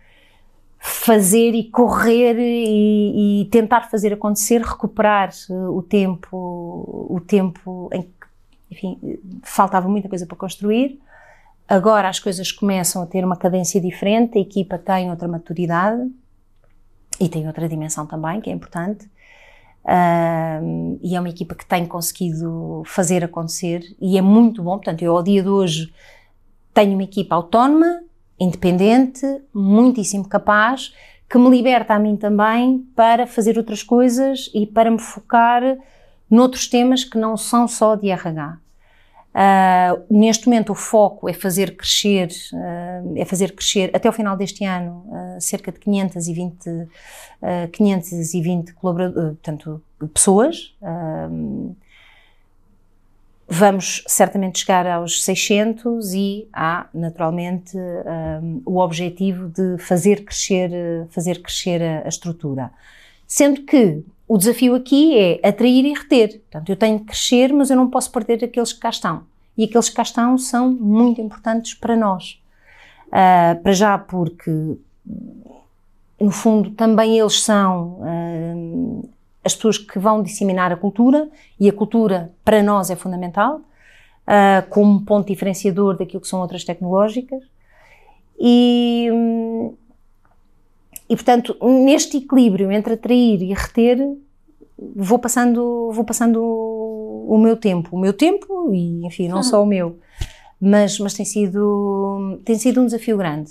[0.78, 8.10] fazer e correr e, e, tentar fazer acontecer, recuperar o tempo, o tempo em que,
[8.70, 8.98] enfim,
[9.42, 10.98] faltava muita coisa para construir
[11.68, 16.10] Agora as coisas começam a ter uma cadência diferente, a equipa tem outra maturidade
[17.20, 19.04] e tem outra dimensão também, que é importante.
[19.84, 24.76] Uh, e é uma equipa que tem conseguido fazer acontecer e é muito bom.
[24.76, 25.92] Portanto, eu ao dia de hoje
[26.72, 28.00] tenho uma equipa autónoma,
[28.40, 30.94] independente, muitíssimo capaz,
[31.28, 35.62] que me liberta a mim também para fazer outras coisas e para me focar
[36.30, 38.58] noutros temas que não são só de RH.
[39.38, 44.36] Uh, neste momento o foco é fazer crescer, uh, é fazer crescer até o final
[44.36, 46.88] deste ano uh, cerca de 520,
[47.70, 49.80] 520 portanto,
[50.12, 50.74] pessoas.
[53.46, 57.76] vamos certamente chegar aos 600 e há naturalmente
[58.64, 60.70] o objetivo de fazer crescer,
[61.10, 62.72] fazer crescer a, a estrutura.
[63.26, 66.40] Sendo que o desafio aqui é atrair e reter.
[66.40, 69.22] Portanto, eu tenho que crescer, mas eu não posso perder aqueles que cá estão.
[69.56, 72.38] E aqueles que cá estão são muito importantes para nós.
[73.06, 74.50] Uh, para já porque,
[76.20, 79.08] no fundo, também eles são uh,
[79.42, 84.68] as pessoas que vão disseminar a cultura, e a cultura para nós é fundamental, uh,
[84.68, 87.42] como ponto diferenciador daquilo que são outras tecnológicas.
[88.38, 89.08] E,
[91.08, 93.98] e, portanto, neste equilíbrio entre atrair e reter,
[94.94, 97.96] vou passando, vou passando o meu tempo.
[97.96, 99.98] O meu tempo e, enfim, não só o meu.
[100.60, 103.50] Mas, mas tem, sido, tem sido um desafio grande.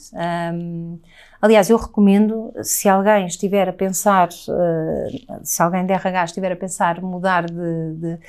[0.54, 1.00] Um,
[1.42, 6.56] aliás, eu recomendo, se alguém estiver a pensar, uh, se alguém de RH estiver a
[6.56, 8.20] pensar mudar de, de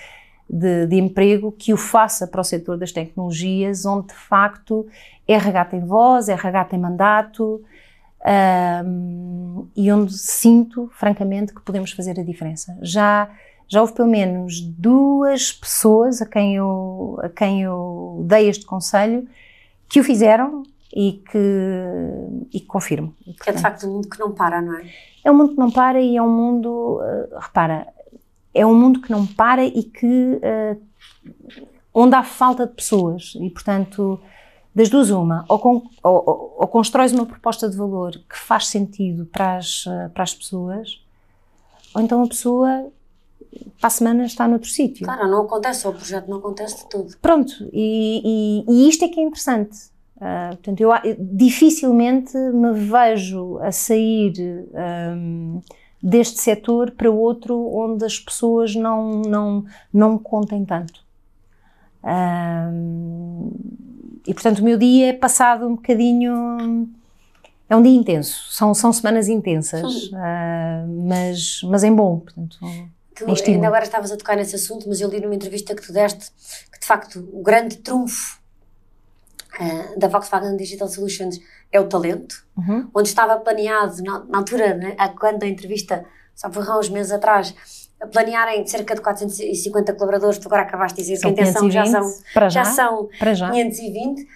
[0.50, 4.86] de, de, emprego que o faça para o setor das tecnologias, onde de facto
[5.26, 7.62] RH tem voz, RH tem mandato,
[8.24, 12.76] um, e onde sinto, francamente, que podemos fazer a diferença.
[12.82, 13.30] Já,
[13.68, 19.26] já houve pelo menos duas pessoas a quem eu, a quem eu dei este conselho
[19.88, 20.62] que o fizeram
[20.94, 21.38] e que,
[22.52, 23.14] e que confirmo.
[23.42, 24.86] Que é de facto um mundo que não para, não é?
[25.24, 27.86] É um mundo que não para e é um mundo, uh, repara,
[28.54, 30.80] é um mundo que não para e que, uh,
[31.92, 34.20] onde há falta de pessoas e, portanto,
[34.78, 39.26] das duas, uma, ou, com, ou, ou, constróis uma proposta de valor que faz sentido
[39.26, 41.04] para as, para as pessoas,
[41.92, 42.86] ou então a pessoa
[43.80, 45.04] para a semana está noutro sítio.
[45.04, 47.16] Claro, não acontece, o projeto não acontece de tudo.
[47.20, 49.76] Pronto, e, e, e isto é que é interessante.
[50.16, 54.32] Uh, portanto, eu dificilmente me vejo a sair
[55.12, 55.60] um,
[56.00, 61.04] deste setor para outro onde as pessoas não, não, não contem tanto.
[62.04, 63.50] Um,
[64.28, 66.86] e portanto o meu dia é passado um bocadinho.
[67.66, 72.20] É um dia intenso, são, são semanas intensas, uh, mas, mas em bom.
[72.20, 72.58] Portanto,
[73.14, 75.92] Tu ainda agora estavas a tocar nesse assunto, mas eu li numa entrevista que tu
[75.92, 76.30] deste
[76.72, 78.38] que de facto o grande trunfo
[79.60, 81.40] uh, da Volkswagen Digital Solutions
[81.72, 82.88] é o talento, uhum.
[82.94, 86.04] onde estava planeado na, na altura, né, quando a entrevista,
[86.34, 87.54] só por uns meses atrás,
[88.00, 91.68] a planearem cerca de 450 colaboradores, tu agora acabaste de dizer são que a intenção
[91.68, 92.48] 520, já são, já.
[92.48, 93.50] já são para já.
[93.50, 94.28] 520.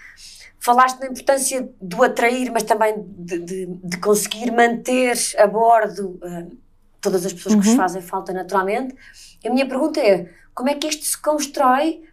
[0.58, 6.56] Falaste da importância do atrair, mas também de, de, de conseguir manter a bordo uh,
[7.00, 7.60] todas as pessoas uhum.
[7.60, 8.94] que vos fazem falta naturalmente.
[9.44, 12.04] A minha pergunta é, como é que isto se constrói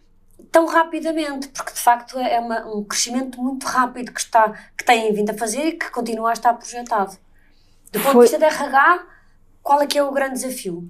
[0.50, 1.48] tão rapidamente?
[1.48, 5.34] Porque de facto é uma, um crescimento muito rápido que, está, que têm vindo a
[5.34, 7.16] fazer e que continua a estar projetado.
[7.92, 8.26] Do ponto Foi...
[8.26, 9.06] de vista da RH,
[9.62, 10.88] qual é que é o grande desafio?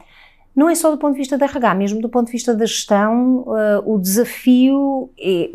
[0.55, 2.67] Não é só do ponto de vista da RH, mesmo do ponto de vista da
[2.67, 5.51] gestão, uh, o desafio é,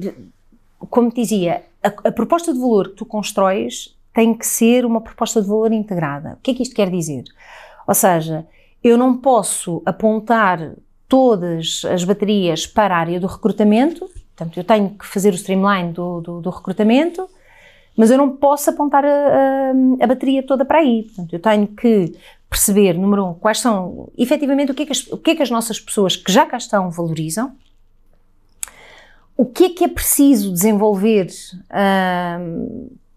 [0.90, 5.02] como te dizia, a, a proposta de valor que tu constróis tem que ser uma
[5.02, 6.34] proposta de valor integrada.
[6.34, 7.24] O que é que isto quer dizer?
[7.88, 8.46] Ou seja,
[8.84, 10.74] eu não posso apontar
[11.08, 15.92] todas as baterias para a área do recrutamento, portanto, eu tenho que fazer o streamline
[15.92, 17.28] do, do, do recrutamento,
[17.96, 19.72] mas eu não posso apontar a, a,
[20.02, 21.04] a, bateria toda para aí.
[21.04, 22.14] Portanto, eu tenho que
[22.50, 25.44] perceber, número um, quais são, efetivamente, o que, é que as, o que é que
[25.44, 27.56] as nossas pessoas que já cá estão valorizam,
[29.38, 31.28] o que é que é preciso desenvolver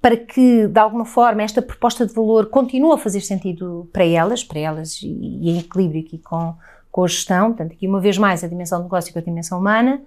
[0.01, 4.45] para que, de alguma forma, esta proposta de valor continue a fazer sentido para elas,
[4.45, 6.55] para elas e, em equilíbrio aqui com,
[6.91, 9.59] com a gestão, portanto, aqui uma vez mais a dimensão do negócio com a dimensão
[9.59, 10.01] humana.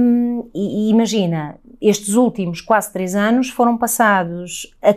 [0.00, 4.94] Um, e, e, imagina, estes últimos quase três anos foram passados a,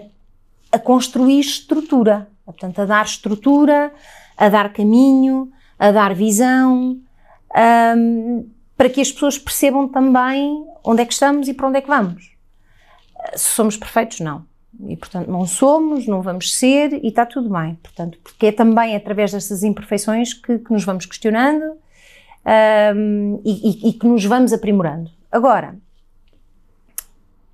[0.71, 3.91] a construir estrutura, portanto, a dar estrutura,
[4.37, 6.99] a dar caminho, a dar visão,
[7.97, 11.81] um, para que as pessoas percebam também onde é que estamos e para onde é
[11.81, 12.39] que vamos
[13.35, 14.45] se somos perfeitos, não.
[14.87, 17.75] E, portanto, não somos, não vamos ser e está tudo bem.
[17.75, 21.77] Portanto, porque é também através dessas imperfeições que, que nos vamos questionando
[22.95, 25.11] um, e, e, e que nos vamos aprimorando.
[25.31, 25.75] Agora,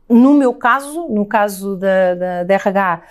[0.08, 3.02] no meu caso, no caso da, da, da RH,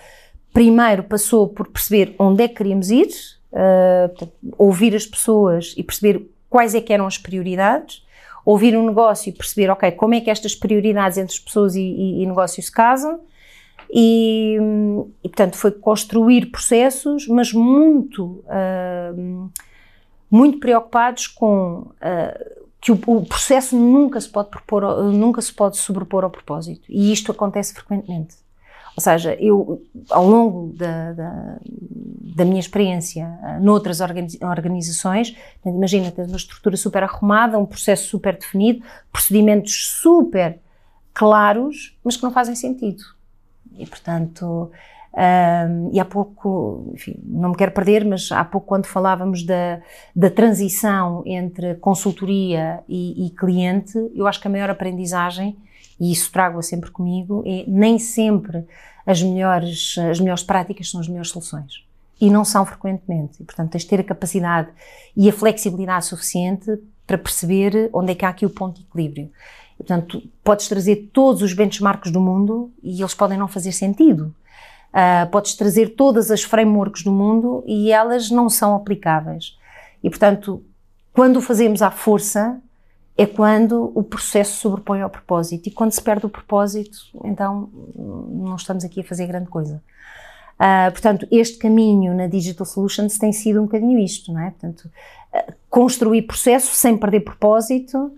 [0.55, 3.09] primeiro passou por perceber onde é que queríamos ir,
[3.51, 8.01] uh, portanto, ouvir as pessoas e perceber quais é que eram as prioridades,
[8.45, 11.81] ouvir um negócio e perceber, ok, como é que estas prioridades entre as pessoas e,
[11.81, 13.19] e, e negócios se casam.
[13.91, 14.57] E,
[15.23, 19.51] e, portanto, foi construir processos, mas muito, uh,
[20.31, 25.75] muito preocupados com uh, que o, o, processo nunca se pode propor, nunca se pode
[25.75, 26.85] sobrepor ao propósito.
[26.87, 28.44] E isto acontece frequentemente.
[28.95, 31.57] Ou seja, eu, ao longo da, da,
[32.35, 35.35] da minha experiência uh, noutras organizações,
[35.65, 40.59] imagina, tens uma estrutura super arrumada, um processo super definido, procedimentos super
[41.13, 43.03] claros, mas que não fazem sentido.
[43.77, 44.71] E, portanto,
[45.15, 49.81] um, e há pouco, enfim, não me quero perder, mas há pouco, quando falávamos da,
[50.15, 55.57] da transição entre consultoria e, e cliente, eu acho que a maior aprendizagem
[55.99, 58.65] e isso trago-a sempre comigo, é nem sempre
[59.05, 61.85] as melhores, as melhores práticas são as melhores soluções.
[62.19, 63.41] E não são frequentemente.
[63.41, 64.69] E, portanto, tens de ter a capacidade
[65.15, 69.29] e a flexibilidade suficiente para perceber onde é que há aqui o ponto de equilíbrio.
[69.75, 74.33] E, portanto, podes trazer todos os benchmarks do mundo e eles podem não fazer sentido.
[74.93, 79.57] Uh, podes trazer todas as frameworks do mundo e elas não são aplicáveis.
[80.01, 80.63] E, portanto,
[81.11, 82.61] quando o fazemos à força,
[83.17, 85.67] é quando o processo sobrepõe ao propósito.
[85.67, 89.81] E quando se perde o propósito, então não estamos aqui a fazer grande coisa.
[90.55, 94.51] Uh, portanto, este caminho na Digital Solutions tem sido um bocadinho isto, não é?
[94.51, 94.89] Portanto,
[95.33, 98.11] uh, construir processo sem perder propósito, uh,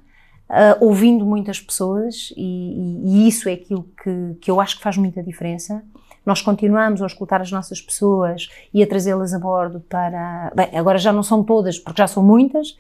[0.80, 4.98] ouvindo muitas pessoas, e, e, e, isso é aquilo que, que eu acho que faz
[4.98, 5.84] muita diferença.
[6.24, 10.52] Nós continuamos a escutar as nossas pessoas e a trazê-las a bordo para.
[10.56, 12.78] Bem, agora já não são todas, porque já são muitas,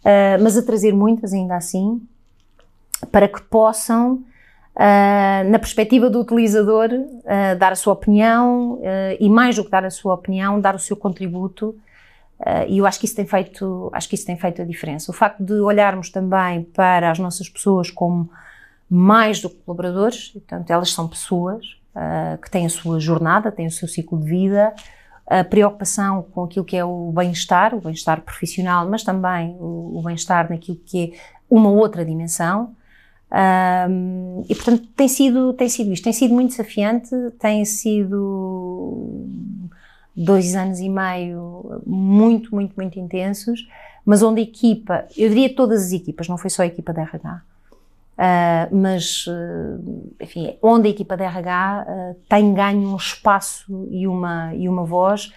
[0.00, 2.00] uh, mas a trazer muitas ainda assim,
[3.10, 8.78] para que possam, uh, na perspectiva do utilizador, uh, dar a sua opinião
[9.18, 11.74] e mais do que dar a sua opinião, dar o seu contributo.
[12.68, 15.10] e eu acho que isso tem feito, acho que isso tem feito a diferença.
[15.10, 18.30] O facto de olharmos também para as nossas pessoas como
[18.88, 21.78] mais do que colaboradores, portanto, elas são pessoas
[22.42, 24.72] que têm a sua jornada, têm o seu ciclo de vida,
[25.30, 30.02] a preocupação com aquilo que é o bem-estar, o bem-estar profissional, mas também o, o
[30.04, 31.18] bem-estar naquilo que é
[31.48, 32.74] uma outra dimensão.
[33.88, 39.24] Um, e portanto tem sido, tem sido isto, tem sido muito desafiante, tem sido
[40.16, 43.68] dois anos e meio muito, muito, muito intensos,
[44.04, 47.02] mas onde a equipa, eu diria todas as equipas, não foi só a equipa da
[47.02, 47.42] RH,
[48.20, 54.06] Uh, mas, uh, enfim, onde a equipa da RH uh, tem ganho um espaço e
[54.06, 55.32] uma, e uma voz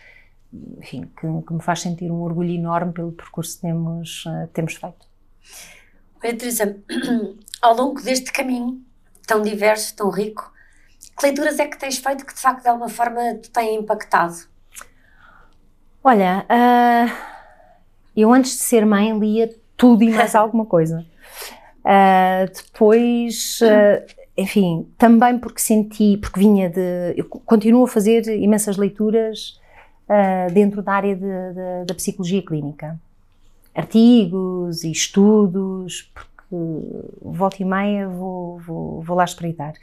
[0.79, 5.07] enfim, que, que, me faz sentir um orgulho enorme pelo percurso que temos, temos feito.
[6.21, 6.77] Olha, Teresa,
[7.61, 8.83] ao longo deste caminho
[9.25, 10.53] tão diverso, tão rico,
[11.17, 14.35] que leituras é que tens feito que de facto de alguma forma te têm impactado?
[16.03, 16.45] Olha,
[18.15, 21.03] eu antes de ser mãe lia tudo e mais alguma coisa.
[21.83, 24.05] Uh, depois, uh,
[24.37, 27.13] enfim, também porque senti, porque vinha de.
[27.15, 29.59] Eu continuo a fazer imensas leituras
[30.53, 32.99] dentro da área de, de, da psicologia clínica.
[33.73, 36.11] Artigos e estudos,
[37.21, 39.73] volta e meia vou, vou, vou lá espreitar.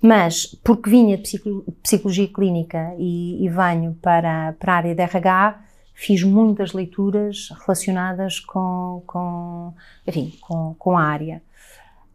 [0.00, 1.38] Mas, porque vinha de
[1.82, 5.60] psicologia clínica e, e venho para, para a área de RH,
[5.94, 9.74] fiz muitas leituras relacionadas com, com
[10.06, 11.42] enfim, com, com a área.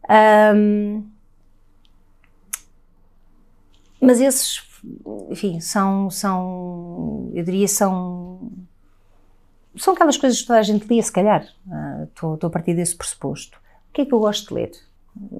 [0.08, 1.04] Um,
[4.00, 4.62] mas esses,
[5.30, 8.52] enfim, são, são, eu diria, são,
[9.76, 11.46] são aquelas coisas que toda a gente lia, se calhar.
[12.04, 13.58] Estou uh, a partir desse pressuposto
[13.96, 14.70] que é que eu gosto de ler?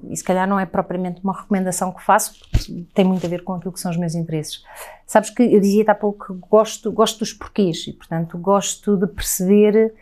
[0.09, 3.43] E se calhar não é propriamente uma recomendação que faço, porque tem muito a ver
[3.43, 4.63] com aquilo que são os meus interesses.
[5.05, 9.05] Sabes que eu dizia há pouco que gosto, gosto dos porquês e, portanto, gosto de
[9.05, 9.93] perceber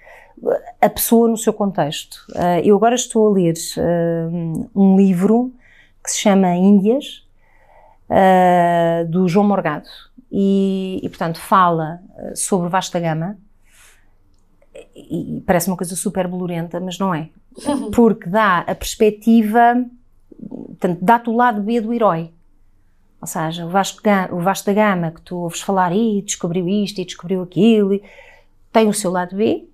[0.82, 2.26] a pessoa no seu contexto.
[2.36, 4.30] Ah, eu agora estou a ler ah,
[4.76, 5.54] um livro
[6.04, 7.26] que se chama Índias,
[8.10, 9.88] ah, do João Morgado,
[10.32, 12.00] e, e portanto, fala
[12.36, 13.38] sobre vasta gama,
[14.96, 17.30] e parece uma coisa super bolorenta, mas não é.
[17.94, 19.86] Porque dá a perspectiva,
[20.40, 22.32] portanto, dá-te o lado B do herói.
[23.22, 27.00] Ou seja, o Vasco, o Vasco da Gama, que tu ouves falar, e descobriu isto
[27.00, 28.00] e descobriu aquilo,
[28.72, 29.68] tem o seu lado B.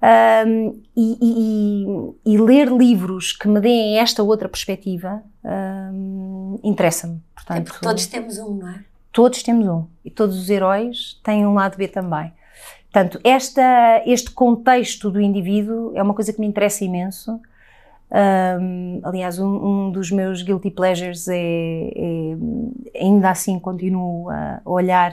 [0.00, 7.20] Um, e, e, e, ler livros que me deem esta outra perspectiva um, interessa-me.
[7.50, 8.84] É porque todos temos um, não é?
[9.10, 9.86] Todos temos um.
[10.04, 12.32] E todos os heróis têm um lado B também.
[12.92, 17.40] Portanto, esta, este contexto do indivíduo é uma coisa que me interessa imenso.
[18.10, 25.12] Um, aliás, um, um, dos meus guilty pleasures é, é, ainda assim continuo a olhar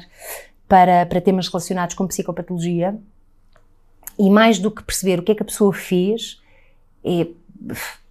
[0.68, 2.98] para, para temas relacionados com psicopatologia
[4.18, 6.42] e mais do que perceber o que é que a pessoa fez,
[7.04, 7.28] é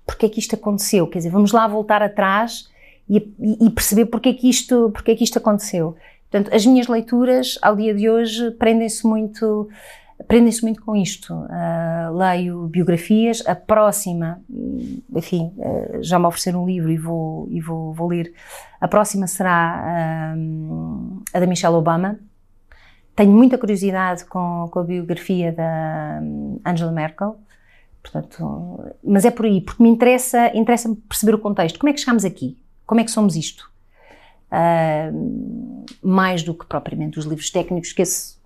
[0.07, 1.07] porque é que isto aconteceu.
[1.07, 2.69] Quer dizer, vamos lá voltar atrás
[3.09, 3.17] e,
[3.61, 5.97] e perceber porque é que isto, porque é que isto aconteceu.
[6.31, 9.69] Portanto, as minhas leituras ao dia de hoje prendem-se muito
[10.29, 11.35] prendem-se muito com isto.
[11.35, 14.41] Uh, leio biografias, a próxima,
[15.15, 18.33] enfim, uh, já me ofereceram um livro e vou, e vou, vou ler.
[18.81, 22.19] A próxima será uh, a da Michelle Obama.
[23.15, 26.21] Tenho muita curiosidade com, com a biografia da
[26.65, 27.39] Angela Merkel.
[28.03, 31.79] Portanto, mas é por aí, porque me interessa, interessa perceber o contexto.
[31.79, 32.59] Como é que chegamos aqui?
[32.87, 33.73] Como é que somos isto?
[34.55, 38.37] uh, mais do que propriamente os livros técnicos, que esse,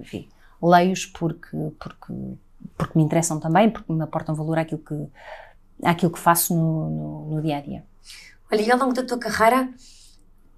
[0.00, 0.28] enfim,
[0.62, 2.12] leio-os porque, porque,
[2.76, 5.06] porque me interessam também, porque me aportam valor àquilo que,
[5.82, 7.84] àquilo que faço no, no, no dia a dia.
[8.50, 9.68] Olha, e ao longo da tua carreira,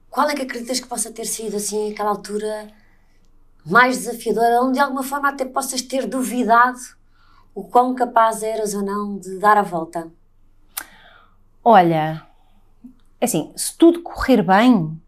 [0.09, 2.69] qual é que acreditas que possa ter sido, assim, aquela altura
[3.65, 6.79] mais desafiadora, onde de alguma forma até possas ter duvidado
[7.55, 10.09] o quão capaz eras ou não de dar a volta?
[11.63, 12.27] Olha,
[13.21, 14.99] é assim, se tudo correr bem,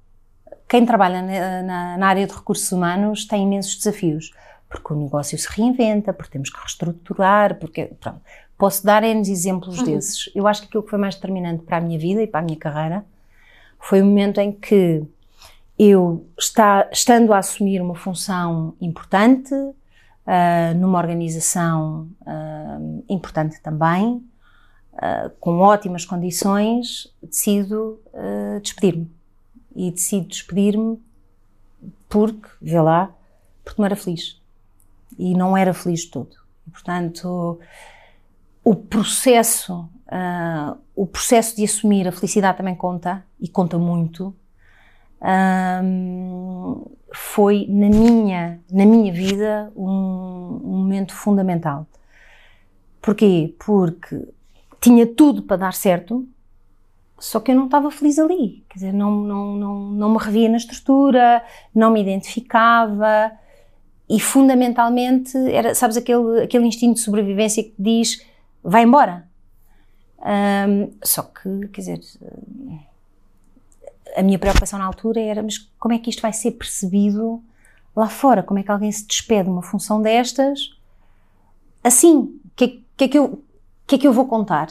[0.69, 4.33] quem trabalha na, na, na, área de recursos humanos tem imensos desafios,
[4.69, 8.21] porque o negócio se reinventa, porque temos que reestruturar, porque, pronto,
[8.59, 9.85] posso dar N exemplos uhum.
[9.85, 10.31] desses.
[10.35, 12.43] Eu acho que aquilo que foi mais determinante para a minha vida e para a
[12.43, 13.05] minha carreira
[13.79, 15.03] foi o momento em que
[15.85, 24.25] eu, está, estando a assumir uma função importante, uh, numa organização uh, importante também,
[24.93, 28.01] uh, com ótimas condições, decido
[28.63, 29.11] despedir-me.
[29.75, 31.03] E decido despedir-me
[32.09, 33.13] porque, vê lá,
[33.65, 34.41] porque não era feliz.
[35.19, 36.37] E não era feliz de todo.
[36.71, 37.59] Portanto,
[38.63, 39.89] o processo,
[40.95, 44.35] o processo de assumir a felicidade também conta, e conta muito,
[45.23, 51.87] um, foi na minha, na minha vida um, um momento fundamental.
[53.01, 53.55] Porquê?
[53.65, 54.29] Porque
[54.81, 56.27] tinha tudo para dar certo,
[57.19, 58.65] só que eu não estava feliz ali.
[58.69, 61.45] Quer dizer, não, não, não, não me revia na estrutura,
[61.75, 63.33] não me identificava
[64.09, 68.27] e fundamentalmente era, sabes, aquele, aquele instinto de sobrevivência que diz
[68.63, 69.29] vai embora.
[70.19, 72.01] Um, só que, quer dizer,
[74.17, 77.43] a minha preocupação na altura era, mas como é que isto vai ser percebido
[77.95, 78.43] lá fora?
[78.43, 80.71] Como é que alguém se despede de uma função destas
[81.83, 82.17] assim?
[82.17, 83.43] O que, que é que eu
[83.87, 84.69] que é que eu vou contar?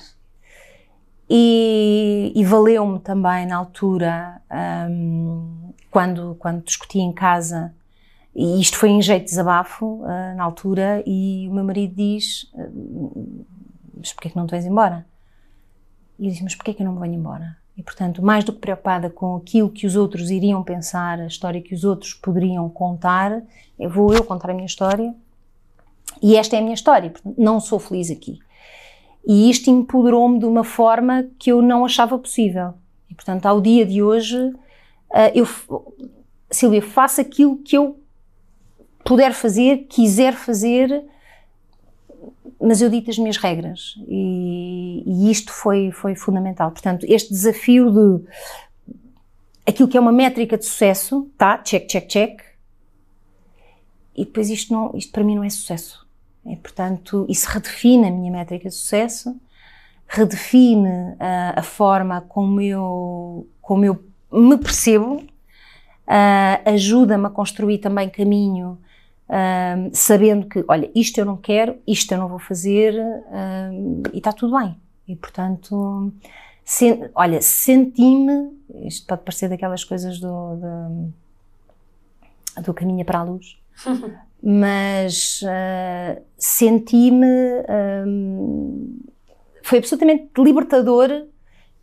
[1.30, 4.42] E, e valeu-me também na altura,
[4.90, 7.74] um, quando, quando discuti em casa
[8.36, 12.52] E isto foi em jeito de desabafo uh, na altura, e o meu marido diz:
[12.54, 13.36] uh,
[13.96, 15.06] Mas porquê que não te vais embora?
[16.18, 17.58] E eu disse: Mas porquê que eu não me venho embora?
[17.78, 21.61] E portanto, mais do que preocupada com aquilo que os outros iriam pensar, a história
[21.61, 23.41] que os outros poderiam contar,
[23.80, 25.13] eu vou eu contar a minha história.
[26.22, 28.39] E esta é a minha história, não sou feliz aqui.
[29.26, 32.74] E isto empoderou-me de uma forma que eu não achava possível.
[33.09, 35.47] E portanto, ao dia de hoje, uh, eu,
[36.49, 37.99] Silvia, faço aquilo que eu
[39.03, 41.03] puder fazer, quiser fazer,
[42.59, 46.72] mas eu dito as minhas regras e, e, isto foi, foi fundamental.
[46.72, 48.26] Portanto, este desafio de
[49.66, 51.58] aquilo que é uma métrica de sucesso, tá?
[51.58, 52.42] Check, check, check.
[54.16, 56.06] E depois isto, não, isto para mim não é sucesso.
[56.46, 59.39] E, portanto, isso redefine a minha métrica de sucesso,
[60.08, 68.10] redefine a, a forma como eu, como eu me percebo, uh, ajuda-me a construir também
[68.10, 68.78] caminho
[69.32, 74.18] um, sabendo que, olha, isto eu não quero, isto eu não vou fazer um, e
[74.18, 74.76] está tudo bem.
[75.08, 76.12] E portanto,
[76.66, 78.52] sen, olha, senti-me,
[78.86, 81.14] isto pode parecer daquelas coisas do, do,
[82.62, 83.58] do caminho para a luz,
[84.44, 87.26] mas uh, senti-me,
[88.06, 89.00] um,
[89.64, 91.28] foi absolutamente libertador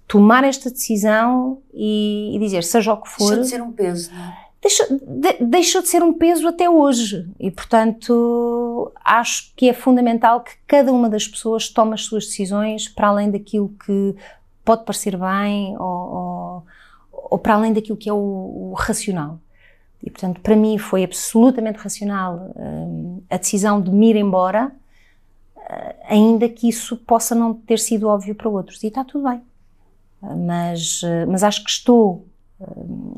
[0.06, 3.28] tomar esta decisão e, e dizer, seja o que for.
[3.28, 4.47] Deixa de ser um peso, não é?
[4.68, 7.28] Deixou de, deixou de ser um peso até hoje.
[7.40, 12.88] E, portanto, acho que é fundamental que cada uma das pessoas tome as suas decisões
[12.88, 14.14] para além daquilo que
[14.64, 16.66] pode parecer bem ou, ou,
[17.12, 19.38] ou para além daquilo que é o, o, racional.
[20.02, 24.70] E, portanto, para mim foi absolutamente racional um, a decisão de me ir embora,
[25.56, 28.82] uh, ainda que isso possa não ter sido óbvio para outros.
[28.84, 29.40] E está tudo bem.
[30.22, 32.26] Uh, mas, uh, mas acho que estou
[32.60, 33.16] hum,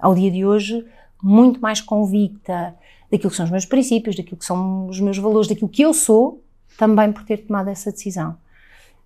[0.00, 0.84] ao dia de hoje,
[1.22, 2.74] muito mais convicta
[3.10, 5.92] daquilo que são os meus princípios, daquilo que são os meus valores, daquilo que eu
[5.92, 6.42] sou,
[6.78, 8.36] também por ter tomado essa decisão.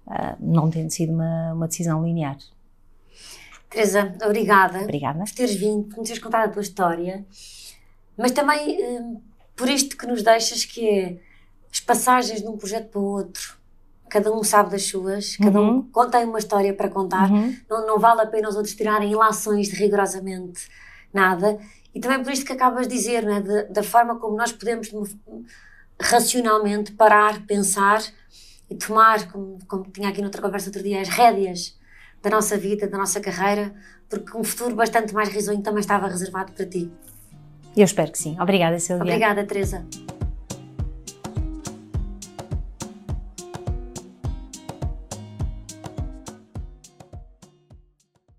[0.06, 2.36] Uh, não tendo sido uma, uma decisão linear.
[3.70, 7.24] Teresa, obrigada, obrigada por teres vindo, por nos teres contado a tua história,
[8.16, 9.22] mas também uh,
[9.56, 11.18] por isto que nos deixas, que é
[11.72, 13.56] as passagens de um projeto para o outro.
[14.08, 15.88] Cada um sabe das suas, cada um uhum.
[15.90, 17.28] conta uma história para contar.
[17.30, 17.56] Uhum.
[17.68, 20.68] Não, não vale a pena os outros tirarem ilações de rigorosamente
[21.14, 21.58] nada.
[21.94, 23.40] E também por isto que acabas de dizer, né?
[23.40, 24.90] De, da forma como nós podemos
[26.00, 28.02] racionalmente parar, pensar
[28.68, 31.78] e tomar, como, como tinha aqui noutra conversa outro dia, as rédeas
[32.22, 33.74] da nossa vida, da nossa carreira,
[34.08, 36.90] porque um futuro bastante mais risonho também estava reservado para ti.
[37.76, 38.36] Eu espero que sim.
[38.40, 39.04] Obrigada, Silvia.
[39.04, 39.84] Obrigada, Teresa.